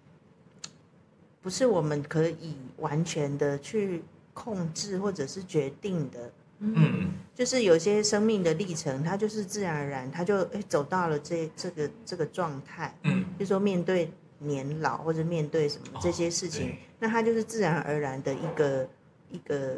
[1.40, 6.32] 不是我们可以完全的去控制或者是决定的。
[6.62, 12.94] 嗯，就是有些生命的历程，它就是自然而然，它就哎走到了这这个这个状态。
[13.04, 18.88] 嗯，就说面对年老或者面对什么这些事情，哦、那他就是自然而然的一个
[19.30, 19.76] 一个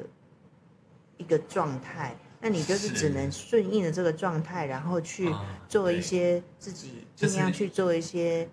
[1.18, 2.16] 一个状态。
[2.40, 5.32] 那你就是只能顺应了这个状态，然后去
[5.68, 8.48] 做一些自己尽量去做一些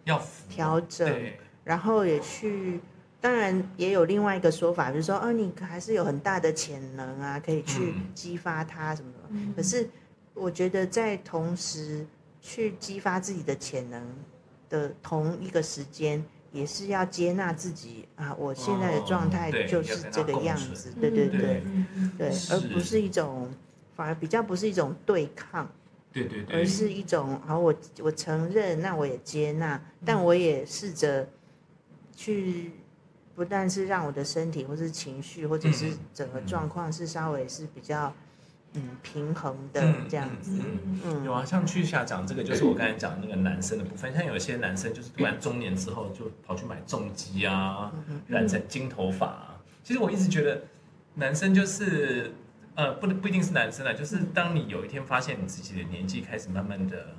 [0.48, 1.32] 调整，
[1.64, 2.80] 然后也去。
[3.22, 9.20] 当然也有另外一个说法，比如说，哦，你还是有很大的潜能啊，可以去激发它什么的。
[9.32, 9.90] 嗯、可是
[10.34, 12.08] 我觉得在同时
[12.40, 14.02] 去激发自己的潜能
[14.70, 20.92] 的同一个时间，也是要接纳自己啊，我现在的状态就是这个样子。
[21.00, 21.64] 对对对对，
[22.18, 23.52] 对，而不是一种，
[23.96, 25.70] 反而比较不是一种对抗。
[26.12, 31.28] 对对对，而是一种，好，我我承认，那我也接纳，但我也试着
[32.16, 32.72] 去。
[33.36, 38.14] 不但是让我的身体，或是情绪，或者是整个状况是稍微是比较
[38.74, 40.60] 嗯平衡的这样子。
[40.64, 44.14] 嗯，嗯有啊，像去下讲这个，就是我刚才讲的那个男生的部分。
[44.14, 47.92] 像有些男生就是突然中年之后就跑去买重疾啊，
[48.28, 49.62] 染成金头发啊。
[49.84, 50.62] 其实我一直觉得
[51.16, 52.32] 男生就是
[52.76, 57.16] 呃不不一定是男生啊，就是当你有一天发现你自己的年纪开始慢慢的，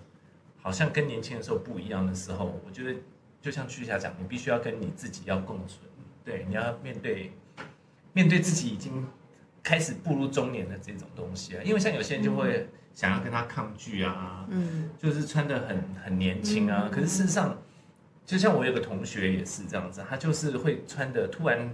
[0.63, 3.01] 好像跟年轻的时候不一样的时候，我觉得
[3.43, 5.81] 就像去下讲，你必须要跟你自己要共存。
[6.25, 7.33] 对，你要面对
[8.13, 9.07] 面对自己已经
[9.63, 17.57] 开始步入中年的这种东西啊，因为像有些人就会想要跟他抗拒啊，嗯，就是穿的很很年轻啊，可是事实上，
[18.25, 21.71] 就像我有个同学也是这样子，他就是会穿的突然，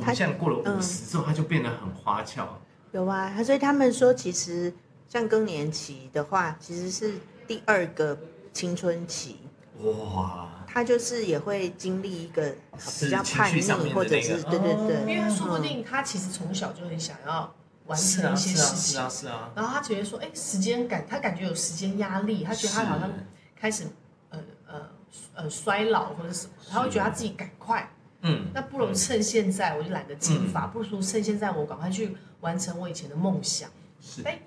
[0.00, 2.58] 他现在过了五十之后，他就变得很花俏。
[2.92, 4.72] 有啊，所以他们说，其实
[5.08, 7.14] 像更年期的话，其实是
[7.46, 8.18] 第二个
[8.52, 9.36] 青春期。
[9.82, 10.44] 哇。
[10.70, 12.54] 他就是也会经历一个
[13.00, 17.52] 比较叛逆，或者是对对对，因为他说不定他其实从小就很想要
[17.86, 23.10] 完成一些事情，是啊是啊，然后他觉得说，哎，时间感，他感觉有时间压力，他觉得他好像
[23.56, 23.84] 开始
[24.28, 24.88] 呃呃
[25.34, 33.68] 呃衰老或者什么，他会觉得他自己赶快，嗯，那不如趁现在，我就懒得进发，不如趁现在我赶快去完成我以前的梦想，
[34.02, 34.38] 是，哎，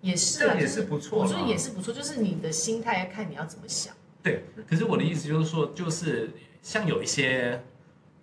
[0.00, 3.92] 也是啊，也是不错，我觉得也是不错，就是你的心态要看你要怎么想。
[4.24, 6.30] 对，可是我的意思就是说，就是
[6.62, 7.62] 像有一些，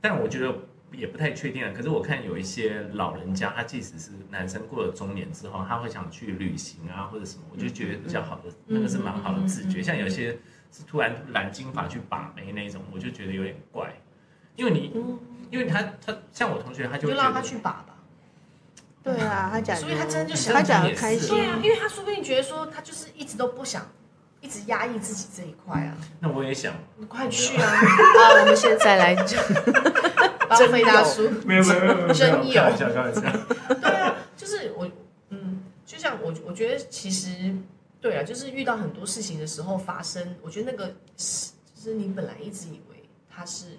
[0.02, 0.52] 但我觉得
[0.92, 1.72] 也不太确定了。
[1.72, 9.80] 可是我看有一些老人家，他即使是男生过了中年之后，他会想去旅行啊，或者什么，我就觉得比较好的，那个是蛮好的自觉。
[9.84, 10.36] 像有些
[10.72, 13.94] 是突然染金发去把眉那种，我就觉得有点怪，
[14.56, 14.92] 因为你，
[15.52, 18.04] 因为他他像我同学，他就就让他去把吧。
[19.04, 23.86] 对啊，他讲，所以他真的就想他讲的开心，对啊，因为他说不定觉得说他就是一直都不想。
[24.42, 27.64] 一直压抑自己这一块啊，那我也想，你快去啊！
[27.70, 29.42] 啊，我们现在来讲，
[30.58, 33.22] 真有大叔，没有没有没有，真有，开玩笑开玩笑。
[33.76, 34.90] 对啊，就是我，
[35.30, 37.54] 嗯，就像我，我觉得其实
[38.02, 43.78] 对啊，就是遇到很多事情的时候发生，我觉得那个是，就是你本来一直以为他是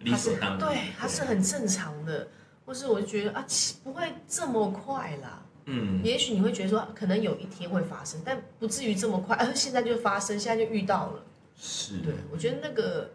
[0.00, 2.28] 理所当然，对，他是很正常的，
[2.64, 3.44] 或是我就觉得啊，
[3.84, 5.42] 不会这么快啦。
[5.70, 9.36] 嗯，也许你会觉得说，可能有一天会发生，但不至于这么快。
[9.36, 11.22] 而、啊、现在就发生，现在就遇到了。
[11.58, 13.10] 是，对，我觉得那个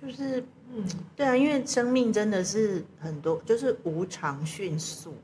[0.00, 0.42] 就是，
[0.72, 0.82] 嗯，
[1.14, 5.14] 对啊，因为生命真的是很多，就是无常迅速。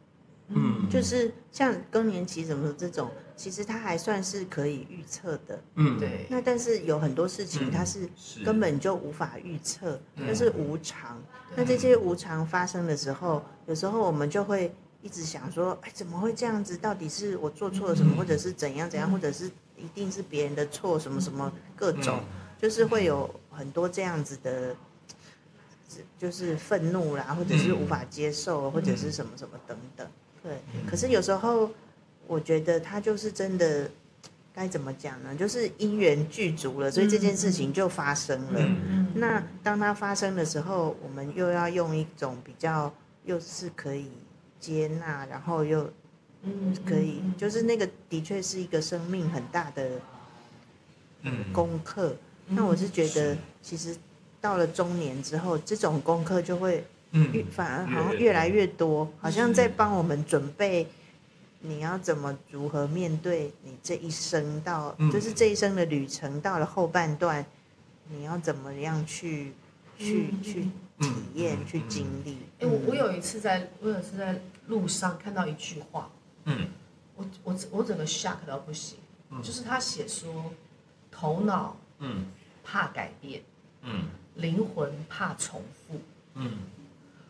[0.48, 5.58] 嗯，就是像更年期什么这种，其实它还算是可以预测的。
[5.76, 6.26] 嗯，对。
[6.28, 8.06] 那但是有很多事情它是
[8.44, 11.16] 根本就无法预测，它、嗯、是无常。
[11.16, 14.70] 嗯、那这些无常发生的时候，有时候我们就会。
[15.02, 16.76] 一直想说，哎，怎么会这样子？
[16.76, 22.20] 到底是我做错了什么，或者是怎样怎样，或者是一定是别人的错，什么什么各种，
[22.60, 24.76] 就是会有很多这样子的，
[26.18, 30.06] 就是愤怒啦，或者是无法接受，或者是什么什么等等。
[30.42, 31.70] 对，可是有时候
[32.26, 33.90] 我觉得他就是真的，
[34.54, 35.34] 该怎么讲呢？
[35.34, 38.60] 就是因缘具足了，所以这件事情就发生了。
[39.14, 42.92] 那当它发生的时候，我们又要用一种比较，
[43.24, 44.10] 又是可以。
[44.60, 45.90] 接纳，然后又，
[46.42, 49.90] 嗯，可以，就是那个的确是一个生命很大的，
[51.22, 52.14] 嗯，功课。
[52.46, 53.96] 那我是觉得，其实
[54.40, 60.86] 到了中年之后，这种功课就会，嗯，反而好像越来越多，好像在帮我们准备，
[61.60, 67.44] 你要怎么如何面对你这一生到，就是这一生的旅程到了后半段，
[68.08, 69.52] 你要怎么样去，
[69.96, 70.68] 去去。
[71.00, 72.38] 体验去经历。
[72.60, 76.08] 哎，我我有一次在，我有一次在路上看到一句话，
[76.44, 76.68] 嗯，
[77.16, 78.98] 我我我整个 shock 到不行，
[79.42, 80.52] 就是他写说，
[81.10, 82.26] 头脑嗯。
[82.62, 83.42] 怕改变，
[83.82, 84.04] 嗯，
[84.36, 85.98] 灵魂怕重复，
[86.34, 86.58] 嗯，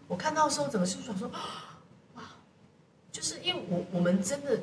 [0.07, 1.31] 我看到的时候，整个心想说，
[2.15, 2.23] 哇，
[3.11, 4.61] 就是因为我我们真的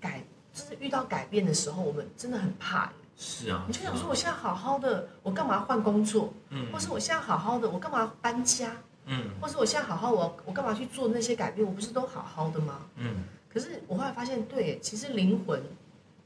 [0.00, 2.90] 改，就是遇到改变的时候，我们真的很怕。
[3.20, 6.32] 是啊，你就想说，我现在好好的，我干嘛换工作？
[6.50, 8.70] 嗯，或是我现在好好的，我干嘛搬家？
[9.06, 11.66] 嗯，或是我现在好好，我我干嘛去做那些改变？
[11.66, 12.82] 我不是都好好的吗？
[12.94, 15.60] 嗯，可是我后来发现，对，其实灵魂，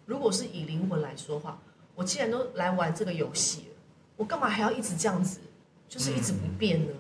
[0.05, 1.59] 如果是以灵魂来说话，
[1.94, 3.76] 我既然都来玩这个游戏了，
[4.16, 5.40] 我干嘛还要一直这样子，
[5.88, 6.92] 就是一直不变呢？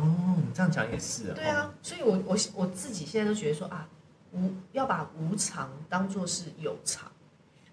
[0.00, 1.34] 哦，这样讲也是啊。
[1.36, 3.86] 对啊，所以我我我自己现在都觉得说啊，
[4.32, 7.08] 无要把无常当做是有常，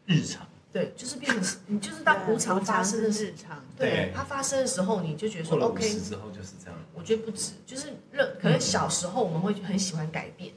[0.06, 0.46] 日常。
[0.76, 5.90] 对，就是变成你就是当无常发生的日常，对它发生的时候，你就觉得说 OK。
[6.02, 6.78] 之后就是这样。
[6.94, 7.94] 我觉得不止，就是
[8.42, 10.54] 可能小时候我们会很喜欢改变，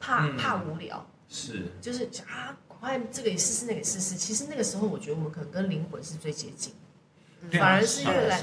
[0.00, 4.16] 怕怕无聊，是，就是啊，快这个也试试，那个也试试。
[4.16, 6.74] 其实那个时候，我觉得我们可能跟灵魂是最接近，
[7.52, 8.42] 反而是越来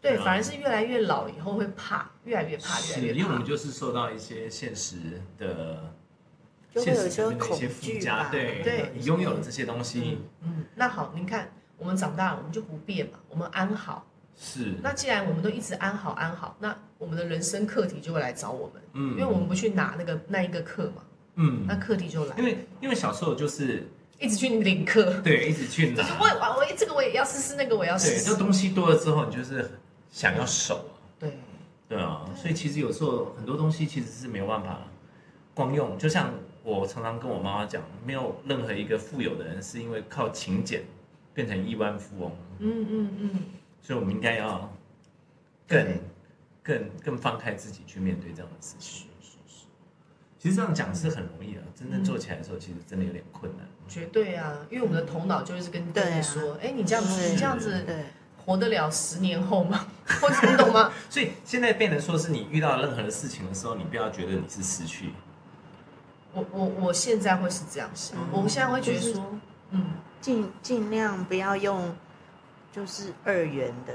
[0.00, 3.18] 对，反而是越来越老以后会怕，越来越怕，越来越怕。
[3.20, 4.96] 因为我们就是受到一些现实
[5.38, 5.94] 的。
[6.74, 14.06] 就会有一些恐惧吧，对对，你拥有了这些东西，嗯，那好，您看，我们长大了，我们就不变嘛，我们安好，
[14.36, 14.74] 是。
[14.82, 21.02] 那既然我们都一直安好安好，那我们的人生课题就会来找我们，嗯，因为我们不去拿那个那一个课嘛，
[21.36, 22.36] 嗯，那课题就来。
[22.36, 26.02] 因为因为小时候就是一直去领课，对，一直去拿。
[26.18, 28.24] 我我我这个我也要试试，那个我要试试。
[28.24, 29.70] 对，就东西多了之后，你就是
[30.10, 30.84] 想要守，
[31.18, 31.38] 对，
[31.88, 34.80] 对啊，所以其实有时候很多东西其实是没有办法
[35.54, 36.32] 光用，就像。
[36.64, 40.82] 我常常跟我妈妈讲，没有任何一个富有的人是因为靠勤俭
[41.34, 42.32] 变成亿万富翁。
[42.58, 43.30] 嗯嗯嗯。
[43.82, 44.72] 所以，我们应该要
[45.68, 45.98] 更、
[46.62, 49.06] 更、更放开自己去面对这样的事情。
[49.20, 49.66] 是是是。
[50.38, 53.66] 其实这样讲是很容易的，真正做起来的时候，其实真的有点困难。
[53.86, 57.84] 绝对啊，因为我们的头脑就是跟自己说，哎，你这样子，你这样子，
[58.46, 59.86] 活得了十年后吗？
[60.20, 60.90] 或者你懂吗？
[61.10, 65.10] 所以现在变成说是你遇到任何的事情的时候，你不要觉得你是失去。
[66.34, 69.26] 我我我现在会是这样想，嗯、我现在会觉得说，就是、
[69.70, 69.86] 嗯，
[70.20, 71.94] 尽尽量不要用，
[72.72, 73.92] 就是二元的，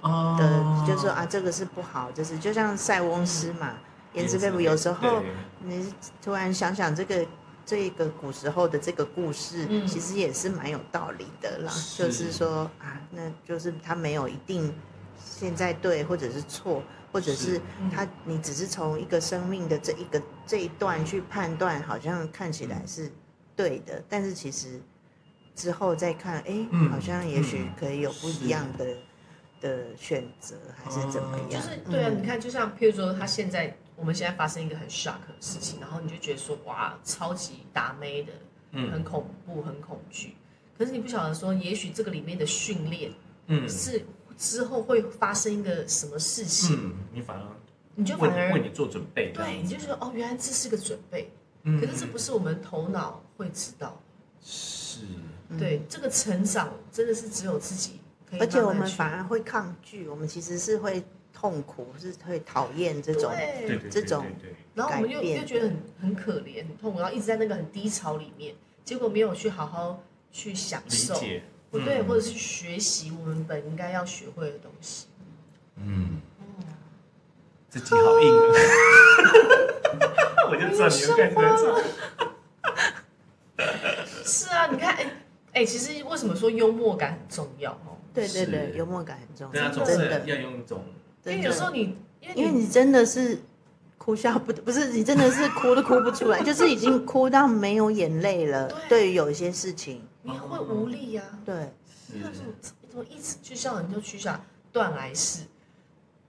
[0.00, 3.74] 哦、的，就是说啊，这个是不好，就是就像塞翁失马，
[4.14, 5.22] 焉知非福，有时候
[5.60, 7.26] 你突然想想这个
[7.66, 14.74] 这个古时候的这个故事，嗯、其实也是蛮有道理的啦，是就是说啊，那就是他没有一定
[15.22, 16.82] 现在对或者是错。
[17.12, 23.10] 或者是他，你只是从一个生命的这一个这一段去判断，好像看起来是
[23.54, 24.80] 对的，但是其实
[25.54, 28.96] 之后再看，哎，好像也许可以有不一样的
[29.60, 31.50] 的选择，还是怎么样？
[31.50, 38.32] 就是对啊，你看，就像譬如说，他现在我们现在发生一个很 shock 的事情，然后你就觉得说，哇，超级打妹的，
[38.90, 40.34] 很恐怖，很恐惧。
[40.76, 43.10] 可是你不晓得说，也许这个里面的训练，
[43.46, 44.04] 嗯，是。
[44.36, 46.76] 之后会发生一个什么事情？
[46.76, 47.44] 嗯，你反而
[47.94, 51.30] 你就反而为你做准备，对，你就觉得哦，原来这是个准备。
[51.62, 54.00] 嗯，可是这不是我们头脑会知道。
[54.40, 55.00] 是，
[55.58, 58.40] 对，这个成长真的是只有自己可以。
[58.40, 63.32] 而且我们反而会抗拒，我们其实是会痛苦，是会讨厌这种
[63.90, 64.24] 这种。
[64.74, 71.14] 然后我们又又觉得很很可怜、很痛苦，然后一直在那个很低潮里面，结果没有去好好去享受。
[71.70, 75.06] 不对，或者是学习我们本应该要学会的东西。
[75.76, 76.20] 嗯，
[77.70, 78.40] 这题好硬啊！
[80.48, 81.42] 我就知道你有感觉。
[84.24, 85.10] 是啊，你看，哎
[85.52, 87.72] 哎，其实为什么说幽默感很重要？
[87.72, 90.84] 哦，对对对，幽默感很重要，真的要用一种。
[91.24, 91.98] 因为有时候你，
[92.34, 93.38] 因为你真的是
[93.98, 98.72] 哭笑不得，不是你真的是哭都哭不出来， 就是已经哭到没有眼泪了。
[98.88, 100.02] 对于有一些事情。
[100.26, 101.72] 你会无力呀、啊，对，
[102.08, 104.40] 就是怎么一直就像人就去下
[104.72, 105.42] 断崖式，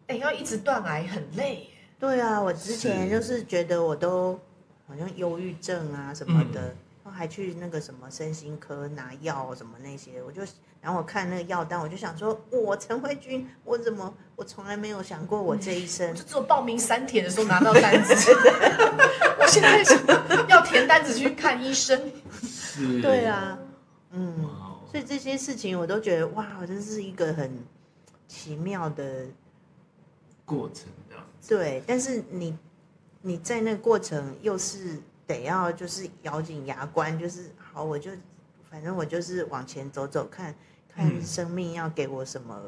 [0.06, 1.68] 哎，要一直断崖很累。
[2.00, 4.40] 对啊，我之前就是觉得我都
[4.88, 6.62] 好像忧郁症啊什么的，
[7.04, 10.44] 然后还去那个什么身心科拿药什么那些，我就
[10.80, 18.14] 然后我看那个药单，我就想说，我陈慧君，我怎么我从来没有想过我这一生，就只有报名三天的时候拿到单子，
[19.42, 19.84] 我现在
[20.48, 22.00] 要填单子去看医生，
[22.44, 23.58] 是，对啊。
[24.98, 27.52] 嗯，所以这些事情我都觉得哇，真是一个很
[28.28, 29.28] 奇妙的
[30.44, 32.58] 过程，这样对，但是你
[33.22, 38.10] 你在那个过程又是得要就是咬紧牙关，就是好，我就
[38.72, 40.56] 反正我就是往前走走看，
[40.90, 42.60] 看看生命要给我什么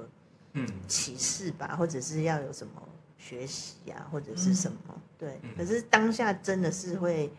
[0.54, 2.74] 嗯启示吧，或者是要有什么
[3.18, 5.40] 学习啊，或者是什么，嗯、对。
[5.58, 7.32] 可是当下真的是会，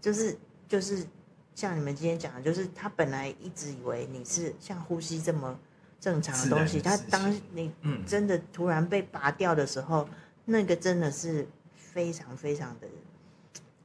[0.00, 0.36] 就是
[0.66, 1.06] 就是。
[1.54, 5.58] 像你们今天讲的，就是他本来一直以为你是像呼吸这么
[6.00, 7.70] 正常的东西，他当你
[8.06, 10.08] 真的突然被拔掉的时候，
[10.44, 12.86] 那个真的是非常非常的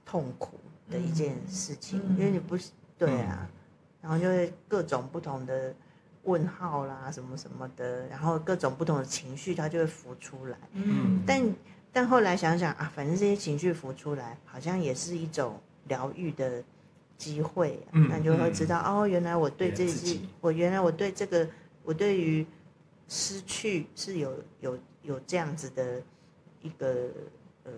[0.06, 0.60] 痛苦
[0.90, 3.50] 的一件事情，嗯、因为你不是对啊，嗯、
[4.02, 5.76] 然后就会各种不同的
[6.24, 10.58] 问号啦，什么什么的，然后各种不同的情绪，它就会浮出来。
[10.72, 11.56] 嗯，但
[11.92, 16.64] 但后来想想啊，反正这些情绪浮出来，好像也是一种疗愈的
[17.18, 21.50] 机会、那你就会知道、嗯、哦，原来我对这些，我原来我对这个，
[21.84, 22.46] 我对于
[23.08, 26.00] 失去是有有有这样子的
[26.62, 27.10] 一个
[27.64, 27.72] 呃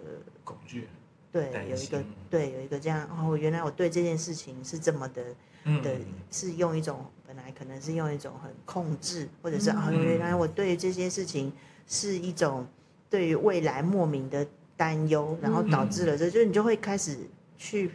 [0.44, 0.90] 恐惧，
[1.32, 5.24] 对，有一个对有一个这样哦，原来我对这件事情是这么的、
[5.64, 5.96] 嗯、的，
[6.30, 9.98] 是用一种本来可能是用一种很控制，或者是啊、嗯。
[9.98, 11.54] 哦，原来我对这些事情
[11.88, 12.68] 是一种
[13.10, 17.18] 对于未来莫名的担忧，然后导致了这，就你就会开始
[17.58, 17.92] 去。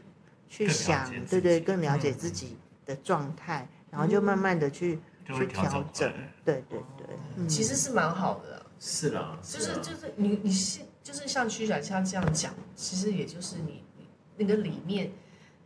[0.55, 6.13] 去想，对对，更了解自己的状态，嗯、然后就慢慢的去、嗯、去调整，
[6.45, 8.63] 对对对，嗯、其实是蛮好的、啊。
[8.79, 15.11] 是啦，就是就是你你是就是像曲小像这样讲，其实也就是你你那个里面，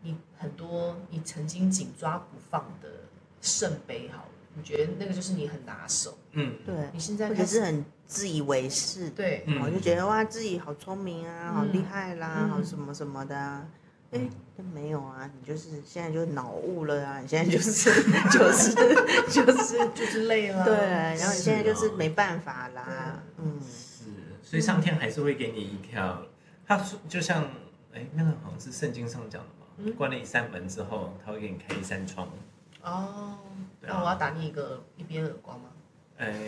[0.00, 2.88] 你很多你曾经紧抓不放的
[3.42, 13.68] 圣杯，好了，你觉得那个就是你很拿手，嗯，对，你现在可是很自以为是，对，我就觉得哇，自己好聪明啊，好厉害啦，嗯、好什么什么的、啊。
[14.10, 14.18] 哎，
[14.56, 15.30] 都没有啊！
[15.38, 17.20] 你就是现在就脑雾了啊！
[17.20, 17.90] 你现在就是
[18.30, 18.74] 就是
[19.30, 20.64] 就是 就是累了。
[20.64, 23.22] 对，然后你现在就是没办法啦。
[23.36, 24.04] 嗯，是，
[24.42, 26.22] 所以上天还是会给你一条。
[26.66, 27.44] 他说，就像
[27.94, 32.26] 哎，那个好像是圣经上讲的嘛，关了一扇门之后，他会给你开一扇窗。
[32.82, 33.36] 哦，
[33.82, 35.66] 那我要打你一个一边耳光吗？
[36.16, 36.32] 哎，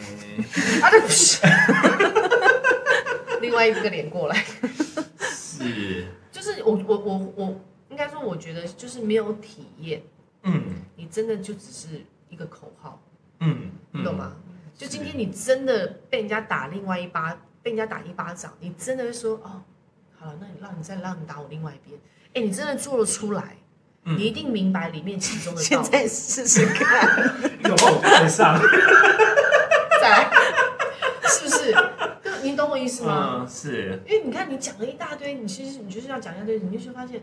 [3.42, 4.44] 另外一个脸过来。
[5.20, 6.06] 是。
[6.40, 7.60] 就是我我我我
[7.90, 10.02] 应该说，我觉得就是没有体验，
[10.44, 10.62] 嗯，
[10.96, 12.98] 你真的就只是一个口号，
[13.40, 14.32] 嗯，你懂吗？
[14.74, 19.60] 就今天你真的被人家打另外一巴，被人家打一巴掌，你真的会说哦，
[20.18, 22.00] 好了，那你让你再让你打我另外一边，
[22.32, 23.58] 哎，你真的做了出来，
[24.04, 25.66] 你一定明白里面其中的道理。
[25.68, 27.18] 现在试试看，
[27.64, 28.58] 有没有跟上？
[30.00, 30.30] 在，
[31.28, 31.74] 是不是？
[32.82, 33.40] 意思吗？
[33.40, 34.02] 嗯，是。
[34.06, 37.22] 因为你看，你讲了一大堆，你其实你就是要讲一大堆，你就会发现，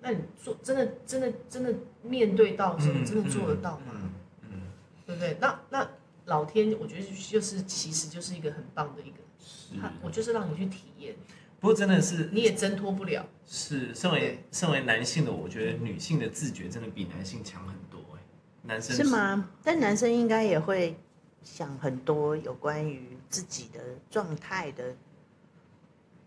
[0.00, 1.72] 那你做真的真的真的
[2.02, 3.92] 面对到什么，真的做得到吗？
[3.94, 4.10] 嗯，
[4.50, 4.60] 嗯，
[5.06, 5.36] 对不对？
[5.40, 5.88] 那那
[6.26, 11.14] 老天，我觉得就是其实就是一个很棒的一个，他，我就是让你去体验。
[11.60, 13.26] 不过真的是你也挣脱不了。
[13.46, 17.98] 是，身为身为男性的，我觉得女性的自觉真的比男性强很多。
[18.14, 18.20] 哎，
[18.62, 19.50] 男生是吗？
[19.64, 20.96] 但男生应该也会。
[21.44, 23.80] 想很多有关于自己的
[24.10, 24.84] 状态的，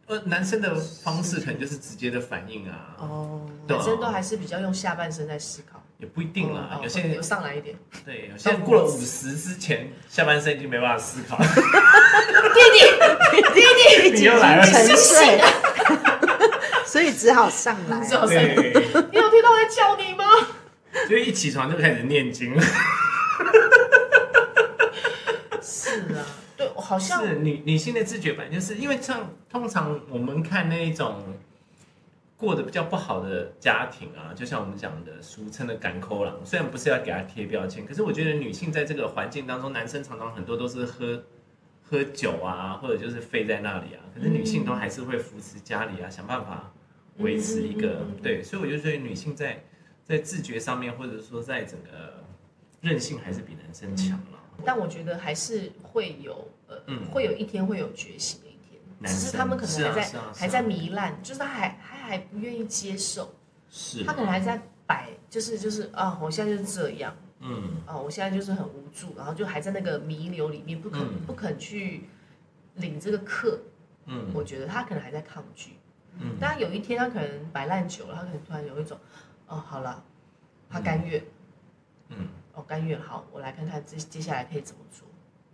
[0.07, 2.95] 呃，男生的方式可能就是直接的反应啊。
[2.99, 6.79] 哦，男生都还是比较用下半身在思考，也不一定啦。
[6.83, 11.45] 有些人有上来一点，对，有些人过了五十之前，下半身已经没办法思考了。
[12.53, 12.81] 弟弟，
[13.53, 13.61] 弟
[14.11, 15.41] 弟， 你又来了，沉睡，
[16.85, 18.05] 所以只好上来。
[18.27, 18.73] 对，
[19.11, 20.25] 你有听到我在叫你吗？
[21.09, 22.61] 就一起床就开始念经了。
[25.61, 26.25] 是啊，
[26.57, 31.23] 对，好像是女女性的自觉版，就是因为像通常我们看那一种
[32.35, 41.23] 过得比较不好的家庭啊，就像我们讲的俗称的“赶抠郎”，虽然不是要给他贴标签，可是我觉得女性在这个环境当中，男生常常很多都是喝
[41.81, 46.73] 喝酒啊，或者就是废在那里啊，可是女性都还是会扶持家里啊，想办法
[47.19, 49.63] 维持一个、对，所以我就觉得女性在
[50.03, 52.21] 在自觉上面，或者说在整个
[52.81, 54.39] 韧性还是比男生强了。
[54.63, 56.47] 但我觉得还是会有，
[56.87, 58.79] 呃，会有一天会有觉醒的一天，
[59.11, 63.33] 只是他们可能还在还在糜烂，就是他还他还不愿意接受，
[63.69, 72.05] 是，他可能还在摆，就是就是啊，我现在就是这样，嗯，啊，我现在就是很无助，然后就还在那个弥留里面，不肯不肯去
[72.75, 73.59] 领这个课，
[74.05, 75.71] 嗯，我觉得他可能还在抗拒，
[76.19, 78.97] 嗯，但有一天他可能摆烂久了，他可能突然有一种，
[79.47, 80.03] 哦，好了，
[80.69, 81.23] 他甘愿，
[82.09, 82.27] 嗯。
[82.53, 85.07] 哦，甘愿好，我来看看接接下来可以怎么做。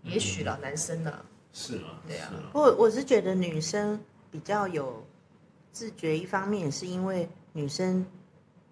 [0.10, 1.14] 也许啦，男生呢？
[1.54, 2.32] 是啊，对啊。
[2.54, 4.00] 我我是觉得女生
[4.30, 5.06] 比较有
[5.72, 8.06] 自觉，一方面也是因为女生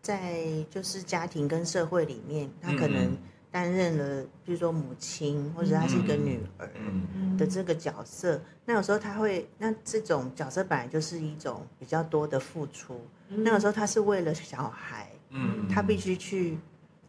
[0.01, 3.17] 在就是家庭跟社会里面，她可能
[3.51, 6.69] 担任了，比如说母亲，或者她是一个女儿
[7.37, 8.39] 的这个角色。
[8.65, 12.99] 那有时候她会，那这种角色本来就是一种比较多的付出。
[13.27, 16.57] 那有时候她是为了小孩，嗯，她必须去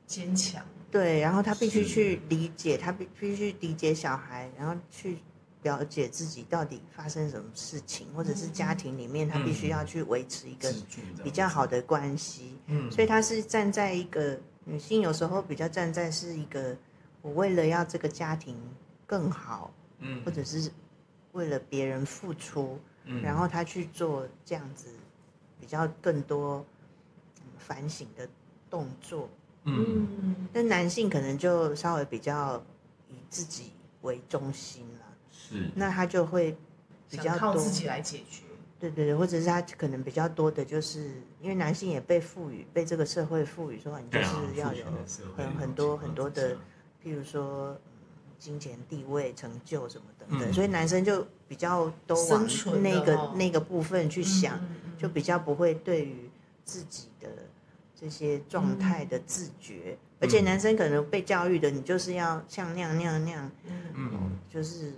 [0.06, 0.64] 坚强。
[0.96, 5.18] 对，然后他必须去理解，他必必须理解小孩，然后去
[5.62, 10.72] 了解自己到底发生什么事情，或者是家庭里面他必须要去维持一个
[11.22, 12.56] 比较好的关系。
[12.68, 16.74] 嗯，所以他是站在一个女性，有时候比较站在是一个
[17.20, 18.56] 我为了要这个家庭
[19.06, 20.70] 更好，嗯，或者是
[21.32, 24.88] 为了别人付出，嗯、然后他去做这样子
[25.60, 26.64] 比较更多
[27.58, 28.26] 反省的
[28.70, 29.28] 动作。
[29.66, 32.64] 嗯，但男性可能就稍微比较
[33.08, 35.06] 以自己为中心了。
[35.30, 36.56] 是，那他就会
[37.10, 38.42] 比较多靠自己来解决。
[38.78, 41.10] 对对对，或者是他可能比较多的，就是
[41.40, 44.84] 因为男性也被赋予，被这个社会赋予说，你就是要有
[45.34, 46.54] 很很多很多的，
[47.02, 47.74] 譬如说
[48.38, 52.46] 金钱、地位、成就什么等等，所以男生就比较都往
[52.82, 54.60] 那个那个部分去想，
[54.98, 56.30] 就比较不会对于
[56.62, 57.28] 自己的
[57.98, 63.50] 这些状态的自觉，而且男生可能被教育的，你就是要像那样那样那样，
[63.94, 64.92] 嗯，就是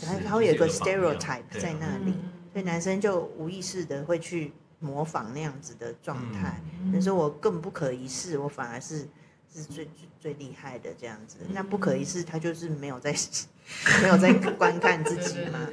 [0.00, 2.14] 他他会有个 stereotype 在那里。
[2.50, 9.06] 所以男生就无意识的会去模仿那样子的状态，但是我更不可一世，我反而是
[9.52, 11.36] 是最最最厉害的这样子。
[11.50, 13.14] 那不可一世，他就是没有在
[14.02, 15.68] 没有在观看自己 嘛？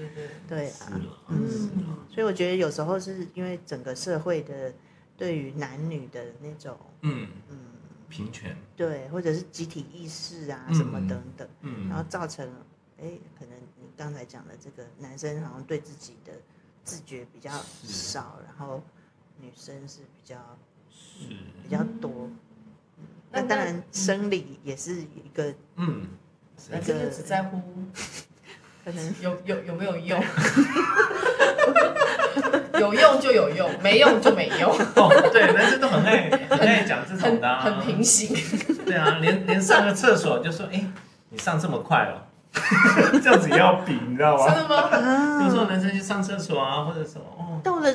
[0.49, 1.95] 对啊，嗯。
[2.13, 4.73] 所以我觉得有时候是因为整个社会的
[5.17, 7.57] 对于男女的那种嗯嗯
[8.09, 12.47] 平权，对，或者是集体意识啊什么等等，嗯，然后造成
[12.99, 16.33] 哎，可能你刚才讲的这个男生好像对自己的。
[16.85, 17.49] 自觉比较
[17.81, 18.79] 少，然后
[19.41, 20.37] 女生是比较
[20.87, 21.29] 是
[21.63, 22.29] 比较多。
[23.31, 26.05] 那当然生理也是一个嗯，
[26.69, 27.59] 男生就只在乎
[28.83, 30.21] 可能有有有没有用，
[32.79, 34.71] 有用就有用，没用就没用。
[34.95, 38.35] 哦，对，男生都很爱很爱讲这种的，很平行。
[38.85, 40.85] 对啊，连连上个厕所就说：“哎，
[41.29, 42.21] 你上这么快哦。
[43.21, 44.47] ”这样子也要比，你知道吗？
[44.47, 45.43] 真的吗？
[45.43, 47.59] 有时候男生去上厕所啊，或者什么哦。
[47.63, 47.93] 到了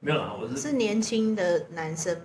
[0.00, 2.16] 没有啦，我是是年轻的男生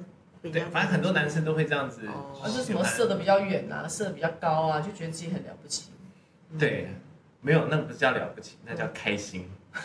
[0.41, 0.59] 比较。
[0.59, 2.01] 对，反正很多男生都会这样子。
[2.07, 5.91] 哦，是什么射的比较远啊，射的比较高啊，就觉得自己很了不起。
[6.57, 6.89] 对，
[7.41, 9.49] 没有，那个不叫了不起，那叫开心。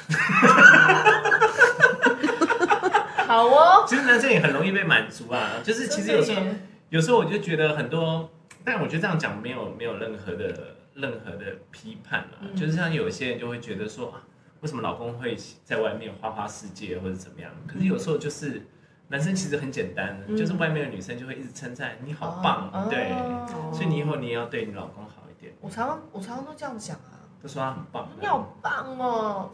[3.30, 3.84] 好哦。
[3.86, 6.42] 其实男生也很容易被满足啊，就是其实有时候，
[6.88, 8.28] 有时候我就觉得很多，
[8.64, 10.76] 但我觉得这样讲没有没有任何的。
[10.92, 14.20] 任何的批判啊，嗯、就是像有一些人就会觉得说啊，
[14.60, 17.50] 为什么老公会在外面花花世界或者怎么样？
[17.66, 18.66] 可是有时候就是
[19.06, 25.54] 男生其实很简单，嗯、就是外面的女生就会一直称赞你好棒，哦、对，哦、所以你以后你也要对你老公好一点。
[25.60, 29.50] 我常常我常常都这样讲啊，都说他很棒，你好棒哦。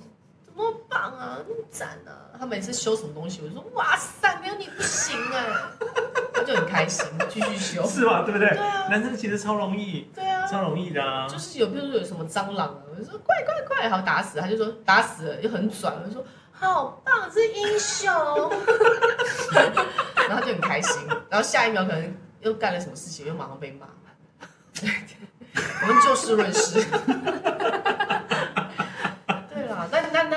[0.89, 2.33] 棒啊，那么赞啊！
[2.39, 5.47] 他每次修什么东西，我就说哇塞，没有你不行哎，
[6.33, 8.23] 他就很开心，继续修， 是吧？
[8.25, 8.49] 对不对？
[8.49, 11.27] 对啊，男生其实超容易，对啊，超容易的啊。
[11.29, 18.13] 就是有，比如说有什么蟑螂啊，我就说快快快，好打死，他就说打死了，又很转，我就说好棒，是英雄，
[20.29, 23.87] 然后他就很开心，然后下一秒可能又干了什么事情，又马上被骂。
[25.83, 26.85] 我们就事论事。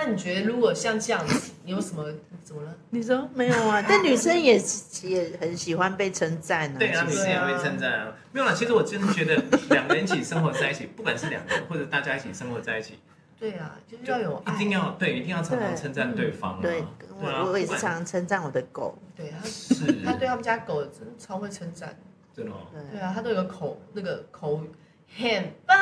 [0.09, 2.03] 那你觉得，如果像这样子，你有什么
[2.43, 2.75] 怎么了？
[2.89, 3.83] 你说没有啊？
[3.87, 4.59] 但女生也
[5.03, 6.75] 也很喜欢被称赞啊。
[6.79, 8.13] 对啊，女生也会称赞啊。
[8.31, 9.35] 没有啦，其实我真的觉得，
[9.69, 12.99] 两个人一起生活在一起， 不管是两个人或者大家一起生活在一起，
[13.39, 16.59] 对啊，就是要有一定要对，一定要常常称赞对方。
[16.61, 16.83] 对，
[17.21, 18.97] 我我也是常常称赞我的狗。
[19.15, 21.97] 对，他是他对他们家狗真的超会称赞，
[22.35, 22.51] 真的。
[22.91, 24.69] 对啊，他都有个口那个口语
[25.17, 25.77] 很棒，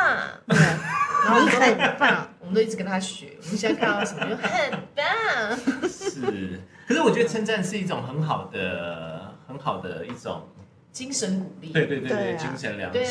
[0.47, 2.30] 然后很棒。
[2.39, 5.89] 我们都一直跟他学，我们现在看到什么就很棒。
[5.89, 10.47] 是，可是我觉得称赞是一种很好的、很好的一种
[10.91, 11.73] 精神鼓励。
[11.73, 13.01] 对对对对，精神粮食。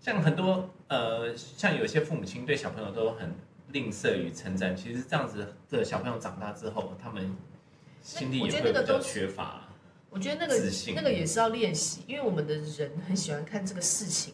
[0.00, 3.34] 像很多呃，像有些父母亲对小朋友都很
[3.72, 7.36] 吝啬于称赞，其实这样子的小朋友长大之后，他们
[8.00, 9.68] 心里也会比较缺乏。
[10.08, 10.54] 我觉得那个
[10.94, 14.32] 那个也是要练习，因为我们的人很喜欢看这个事情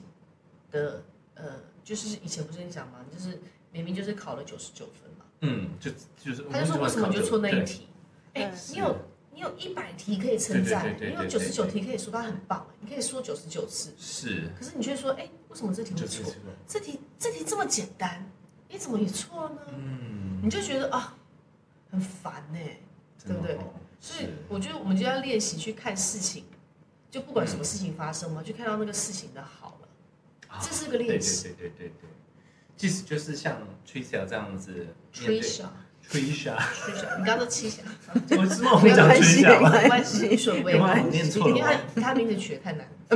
[0.75, 1.03] 的
[1.37, 1.45] 呃，
[1.83, 2.99] 就是以前不是你讲吗？
[3.11, 3.41] 就是。
[3.75, 7.89] 明明就是考了九十九分嘛，嗯，就就是他就说为什么就错那一题？
[8.35, 8.97] 哎，你有
[9.33, 14.49] 你有一百题可以称赞，你有九十九题可以说他很棒，你可以说九十九次，是。
[14.57, 16.33] 可是你却说，哎，为什么这题会错？
[16.69, 18.31] 这题这题这么简单，
[18.69, 19.63] 你怎么也错了呢？
[19.77, 21.17] 嗯，你就觉得啊，
[21.91, 22.59] 很烦呢，
[23.27, 23.59] 对不对？
[23.99, 26.45] 所以我觉得我们就要练习去看事情，
[27.11, 29.84] 就不管什么事情发生嘛，就看到那个事情的好了，
[30.61, 32.11] 这是个练习，对对对对对。
[32.77, 36.57] 即使就是像 Tricia 这样子，Tricia，Tricia，
[37.19, 37.83] 你刚刚说七霞，
[38.37, 42.87] 我知道我讲 Tricia 没关系，无所谓， 因为他他名字取得太难，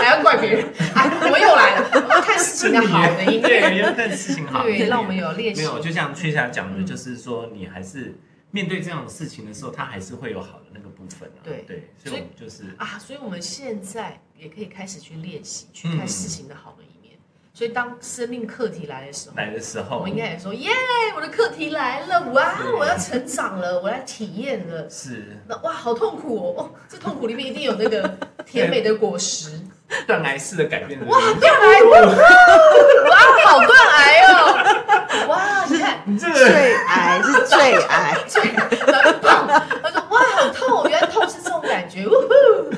[0.00, 5.60] 还要怪别人，哎，我又来了，我要看事情的好的一面，对，要看事情好，对，让我们有练习。
[5.60, 8.14] 没有，就像 Tricia 讲的，就是说你还是
[8.56, 11.44] 面对这样的事情的时候，他还是会有好的那个部分啊。
[11.44, 17.18] 对对，所以就是啊，所以我们现在也可以开始去练习，去看事情的好的一面。
[17.52, 20.70] 所以当生命课题来的时候，来的时候，我应该也说耶，
[21.14, 28.08] 我的课题来了，哇，我要成长了，我来体验了，是，那哇，好痛苦哦，哦，这痛苦里面一定有那个
[28.46, 29.60] 甜美的果实，
[30.06, 33.70] 断崖式的改变的，哇，断崖，哇，好断
[34.14, 34.85] 崖哦，
[35.28, 38.42] 哇，你看，最矮是最矮， 最
[38.86, 39.46] 然后胖，
[39.82, 42.70] 他说哇，好痛，原来痛是这种感觉，呜呼，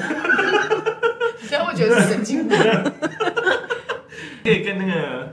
[1.41, 2.59] 你这样会觉得是神经病。
[4.43, 5.29] 可以跟那个，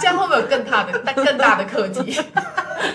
[0.00, 2.12] 这样会不会有更大的、更大的课题？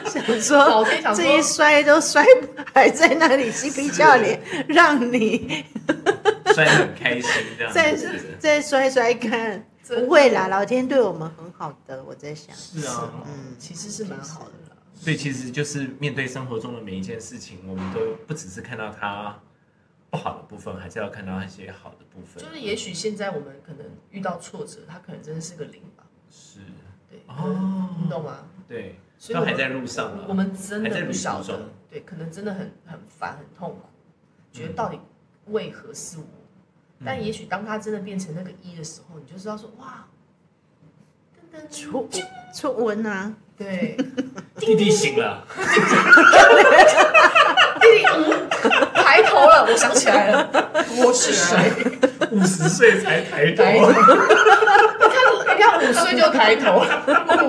[0.05, 0.85] 想说，
[1.15, 2.25] 这一摔都摔
[2.73, 5.63] 还在那里嬉皮笑脸，让你
[6.55, 7.95] 摔得很开心，这样再
[8.39, 9.63] 再摔摔看，
[9.99, 12.55] 不会啦，老天对我们很好的，我在想。
[12.55, 14.77] 是啊，嗯，其实是蛮好的啦。
[14.95, 19.37] 所以其实就是面对生活中的每一件事情，我们都不只是看到它。
[20.09, 22.43] 不好的部分还是要看到一些好的部分。
[22.43, 26.03] 就是也许现在我们可能遇到挫折，它可能真的是个零吧。
[26.29, 26.59] 是，
[27.09, 28.39] 对哦，你懂吗？
[28.67, 33.87] 对，所以还在路上，我们真的不晓得，对，可能真的很很烦很痛苦，
[34.51, 34.99] 觉得到底
[35.45, 36.25] 为何是我？
[37.05, 40.05] 但也许当他真的变成那个一的时候，你就知道说哇，
[41.69, 42.09] 初
[42.53, 43.97] 初吻啊， 对，
[44.57, 45.45] 弟弟醒了，
[47.81, 48.49] 弟弟嗯。
[48.93, 50.49] 抬头了，我想起来了，
[51.03, 51.73] 我是谁？
[52.31, 53.93] 五十岁才抬头， 你
[55.09, 56.79] 看，你看，五岁就抬头，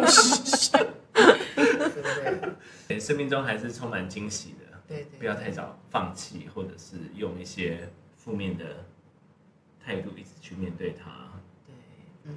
[0.00, 0.80] 五十岁，
[1.12, 2.48] 对不
[2.88, 2.98] 对？
[2.98, 8.64] 生命中还是充满惊喜的，对，不要太早放弃，或者是用一些负面的
[9.84, 11.10] 态度一直去面对它。
[11.66, 11.74] 对，
[12.24, 12.34] 嗯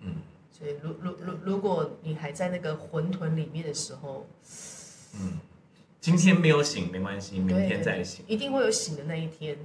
[0.00, 0.14] 嗯，
[0.50, 4.26] 所以，如如如如果你还在那个混沌里面的时候，
[5.14, 5.38] 嗯。
[5.98, 9.56] 今天没有醒没关系，明天再醒，一定会有醒的那一天。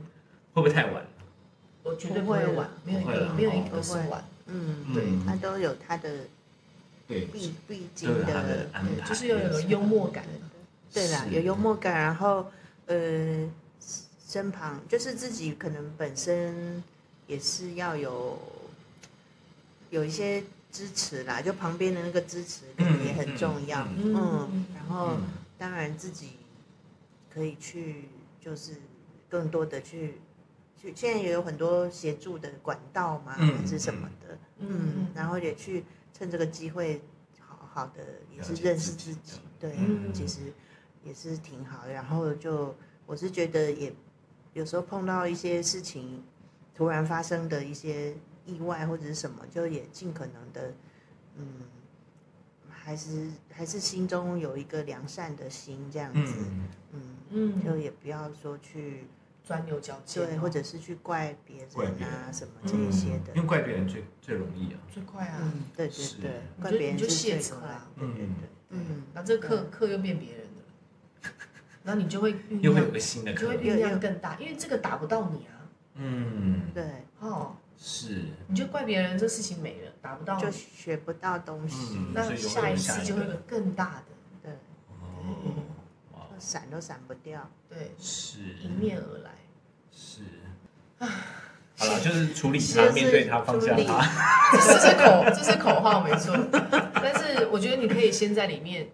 [0.53, 1.05] 会不会太晚？
[1.83, 4.25] 我绝对不会晚，没有一个没有一个是晚。
[4.47, 6.09] 嗯，对，他都有他的
[7.07, 8.55] 必必经的，
[9.07, 10.25] 就是要有幽默感。
[10.91, 12.51] 对啦，有幽默感，然后
[12.87, 13.47] 呃，
[14.25, 16.83] 身旁就是自己可能本身
[17.31, 18.37] 也是要有
[19.89, 22.65] 有一些支持啦，就旁边的那个支持
[23.05, 23.87] 也很重要。
[23.97, 25.17] 嗯，然后。
[25.61, 26.31] 当然，自己
[27.31, 28.05] 可以去，
[28.39, 28.73] 就是
[29.29, 30.15] 更多的去
[30.75, 30.91] 去。
[30.95, 35.83] 现在也有很多协助的管道嘛，还是什么的，嗯，然后也去
[36.17, 36.99] 趁这个机会，
[37.39, 38.03] 好好的
[38.35, 39.71] 也是认识自己，对，
[40.11, 40.51] 其实
[41.03, 41.93] 也是挺好的。
[41.93, 42.75] 然后就
[43.05, 43.93] 我是觉得，也
[44.53, 46.23] 有时候碰到一些事情
[46.81, 48.11] 突然发生的一些
[48.43, 50.73] 意外或者是什么，就也尽可能的，
[51.35, 51.45] 嗯。
[52.71, 56.33] 还是还是心中有一个良善的心，这样子，
[56.91, 57.15] 嗯。
[57.29, 59.03] 嗯，就也不要说去
[59.43, 68.35] 钻牛角尖，对，或者是去怪别人啊什么这一些的，因为怪别人最最容易啊，最快啊，对对对，怪别人就卸责啊，嗯嗯
[68.69, 71.29] 嗯，那这课课又变别人的，
[71.83, 75.60] 然后你就会又会有个新的课，就会力量更大，因为这个打不到你啊，
[75.95, 76.83] 嗯，对，
[77.19, 77.55] 哦。
[77.83, 81.97] 是，你就怪别人，这事情没了，达不到，就学不到东西。
[82.13, 84.13] 那下一次就会有更大的，
[84.43, 84.51] 对，
[86.11, 88.37] 哦，闪都闪不掉，对，是。
[88.61, 89.31] 迎面而来，
[89.91, 90.21] 是，
[90.99, 91.07] 啊，
[91.75, 94.07] 好了，就是处理他，面对他，放下他，
[94.53, 96.37] 这是口，这是口号，没错。
[96.93, 98.91] 但是我觉得你可以先在里面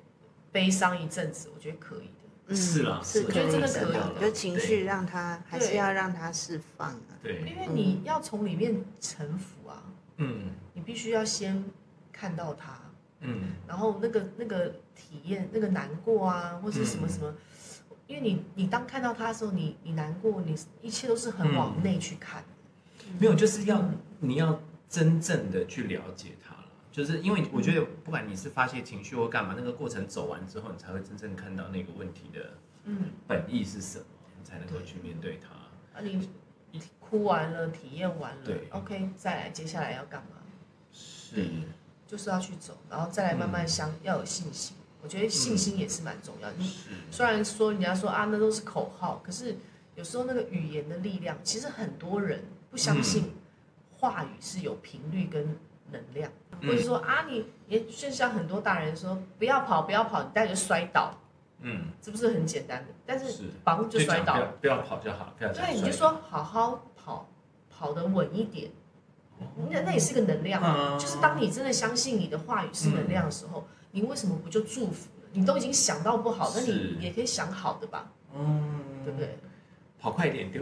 [0.50, 2.10] 悲伤一阵子，我觉得可以。
[2.56, 7.20] 是啦，是我觉得真的可以，就情绪让他还是要让他释放啊。
[7.22, 9.84] 对，因为你要从里面臣服啊。
[10.18, 10.52] 嗯。
[10.74, 11.64] 你必须要先
[12.12, 12.80] 看到他。
[13.22, 13.54] 嗯。
[13.68, 17.34] 然后那个那个体验，那个难过啊，或是什么什么，
[18.08, 22.44] 因为你你当看到他的时候，你你难过，你一切都是很往内去看。
[23.20, 23.84] 没有，就是要
[24.20, 26.56] 你要真正的去了解他。
[26.98, 32.54] 就是因为我觉得，不管你是发泄情绪或干嘛，那个过程走完之后，你才会真正看到那个问题的
[32.86, 34.06] 嗯本意是什么，
[34.40, 35.50] 你才能够去面对它。
[36.00, 40.38] 啊，你哭完了，体验完了，对，OK，再来，接下来要干嘛？
[40.92, 41.48] 是，
[42.08, 44.76] 就是要去走，然后再来慢慢相，要有信心。
[45.04, 46.56] 我觉得信心也是蛮重要的。
[47.12, 49.56] 虽然说人家说啊，那都是口号，可是
[49.94, 53.34] 有时候那个语言的力量，其实很多人不相信
[54.00, 55.56] 话语是有频率跟
[55.92, 56.32] 能量。
[56.60, 61.14] 或者说啊，你也就像很多大人说，不要跑，不要跑，你带着摔倒，
[61.62, 62.88] 嗯，这不是很简单的？
[63.06, 67.30] 但是绑就摔倒，不要跑就好，不要对，你就说好好跑，
[67.70, 68.72] 跑得稳一点，
[69.70, 70.98] 那那也是个能量。
[70.98, 75.30] 就是当你真的相信你的话语是能量的时候，你为什么不就祝福了？
[75.34, 78.10] 你都已经想到不好，那你也可以想好的吧？
[78.36, 79.38] 嗯，对不对？
[80.00, 80.60] 跑快一点就，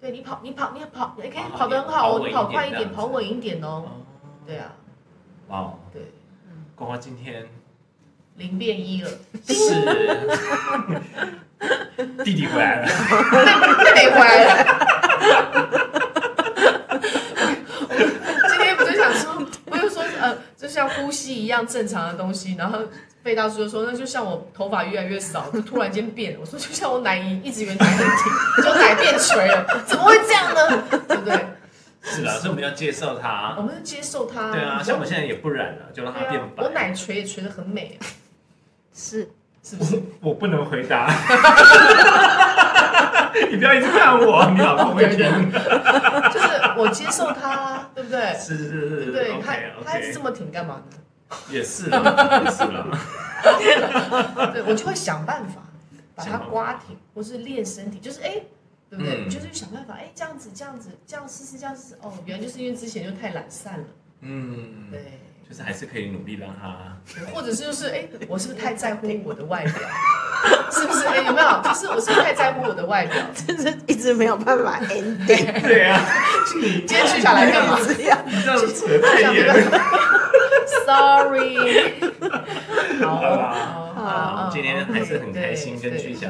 [0.00, 3.84] 对你跑，你跑，你跑，你可以跑得很好哦，你跑快一点，跑稳一点哦。
[4.46, 4.72] 对啊。
[5.48, 6.02] 哇，对，
[6.74, 7.46] 光光今天
[8.36, 9.10] 零变一了，
[9.46, 9.54] 是
[12.24, 12.92] 弟弟回来了，弟
[14.00, 14.50] 弟回来了。
[18.48, 22.80] 今天不就想说，我就说呃，就像呼吸一样正常的东西，然后。
[23.24, 30.82] 贝大叔就说：“那就像我头发越来越少，就突然间变了。”我说：“就像我奶一一直以为奶很挺，就奶变垂了，怎么会这样呢？
[31.08, 31.34] 对不对？”
[32.04, 33.54] 是的，所以我们要接受它。
[33.56, 34.52] 我们要接受它。
[34.52, 36.62] 对啊，像我现在也不染了，就让它变白。
[36.62, 37.98] 我奶垂也垂得很美，
[38.94, 39.30] 是
[39.62, 40.00] 是不是？
[40.20, 41.10] 我不能回答。
[43.50, 45.18] 你不要一直看我，你老公会听。
[45.18, 46.46] 就是
[46.76, 48.32] 我接受它，对不对？
[48.34, 50.98] 是是是是，对，他他一直这么挺干嘛呢？
[51.50, 52.86] 也是啦，也是啦。
[54.52, 55.62] 对，我就会想办法
[56.14, 58.46] 把它刮挺，或是练身体，就是哎、欸，
[58.96, 59.24] 对不对？
[59.24, 61.94] 嗯、就是想办法，哎、欸，这样子，这样子，这样试试，这样试试。
[62.00, 63.84] 哦，原来就是因为之前就太懒散了。
[64.20, 66.96] 嗯，对，就是还是可以努力让他，
[67.32, 69.72] 或者是就是哎、欸，我是不是太在乎我的外表？
[70.70, 71.06] 是不是？
[71.06, 71.60] 哎、欸，有没有？
[71.64, 73.16] 就是我是不是太在乎我的外表？
[73.46, 75.26] 真是一直没有办法 ending。
[75.62, 76.00] 对啊，
[76.46, 77.78] 今天去下来干嘛？
[77.84, 78.18] 这样
[78.74, 79.80] 扯太远了。
[80.86, 81.94] Sorry，
[83.00, 83.54] 好啦，
[83.94, 86.28] 好，今天还是很开心跟居霞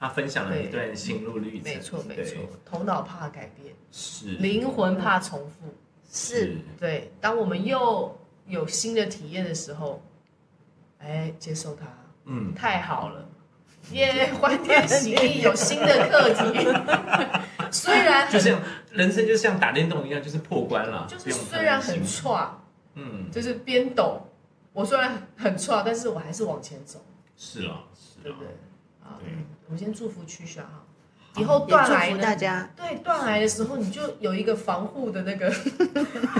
[0.00, 1.62] 他分享了一段心路历程。
[1.62, 5.74] 没错没错，头脑怕改变，是灵魂怕重复，
[6.10, 7.12] 是对。
[7.20, 10.02] 当我们又有新的体验的时候，
[10.98, 11.86] 哎，接受它，
[12.24, 13.28] 嗯，太好了，
[13.92, 16.66] 耶，欢天喜地，有新的课题。
[17.70, 18.58] 虽然就像
[18.90, 22.56] 人生就像打电动一样，就是破关了，就是虽然很差。
[22.94, 24.20] 嗯，就是边抖，
[24.72, 26.98] 我虽然很挫，但是我还是往前走。
[27.36, 28.48] 是啊，是啊，对不对？
[29.10, 30.84] 啊，嗯，我们先祝福曲筱哈，
[31.36, 32.68] 以后断癌大家。
[32.76, 35.54] 对断癌的时候，你就有一个防护的那个， 你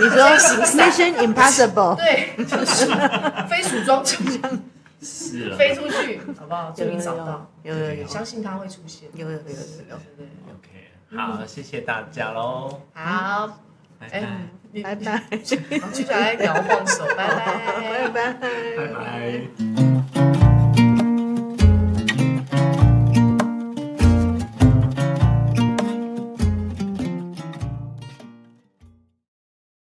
[0.09, 0.25] 说
[0.77, 2.87] Mission Impossible，对，就是
[3.49, 4.17] 飞鼠装这
[4.49, 4.63] 样，
[5.03, 6.71] 是飞出去，好不好？
[6.71, 9.49] 终于找到，有有有，相信他会出现，有有有有
[9.91, 13.59] 有，对，OK，好，谢谢大家喽，好，
[13.99, 14.27] 拜拜。
[14.85, 15.59] 拜拜，接
[16.05, 18.09] 下来摇晃手，拜拜。
[18.09, 18.33] 拜拜，
[18.77, 19.90] 拜拜。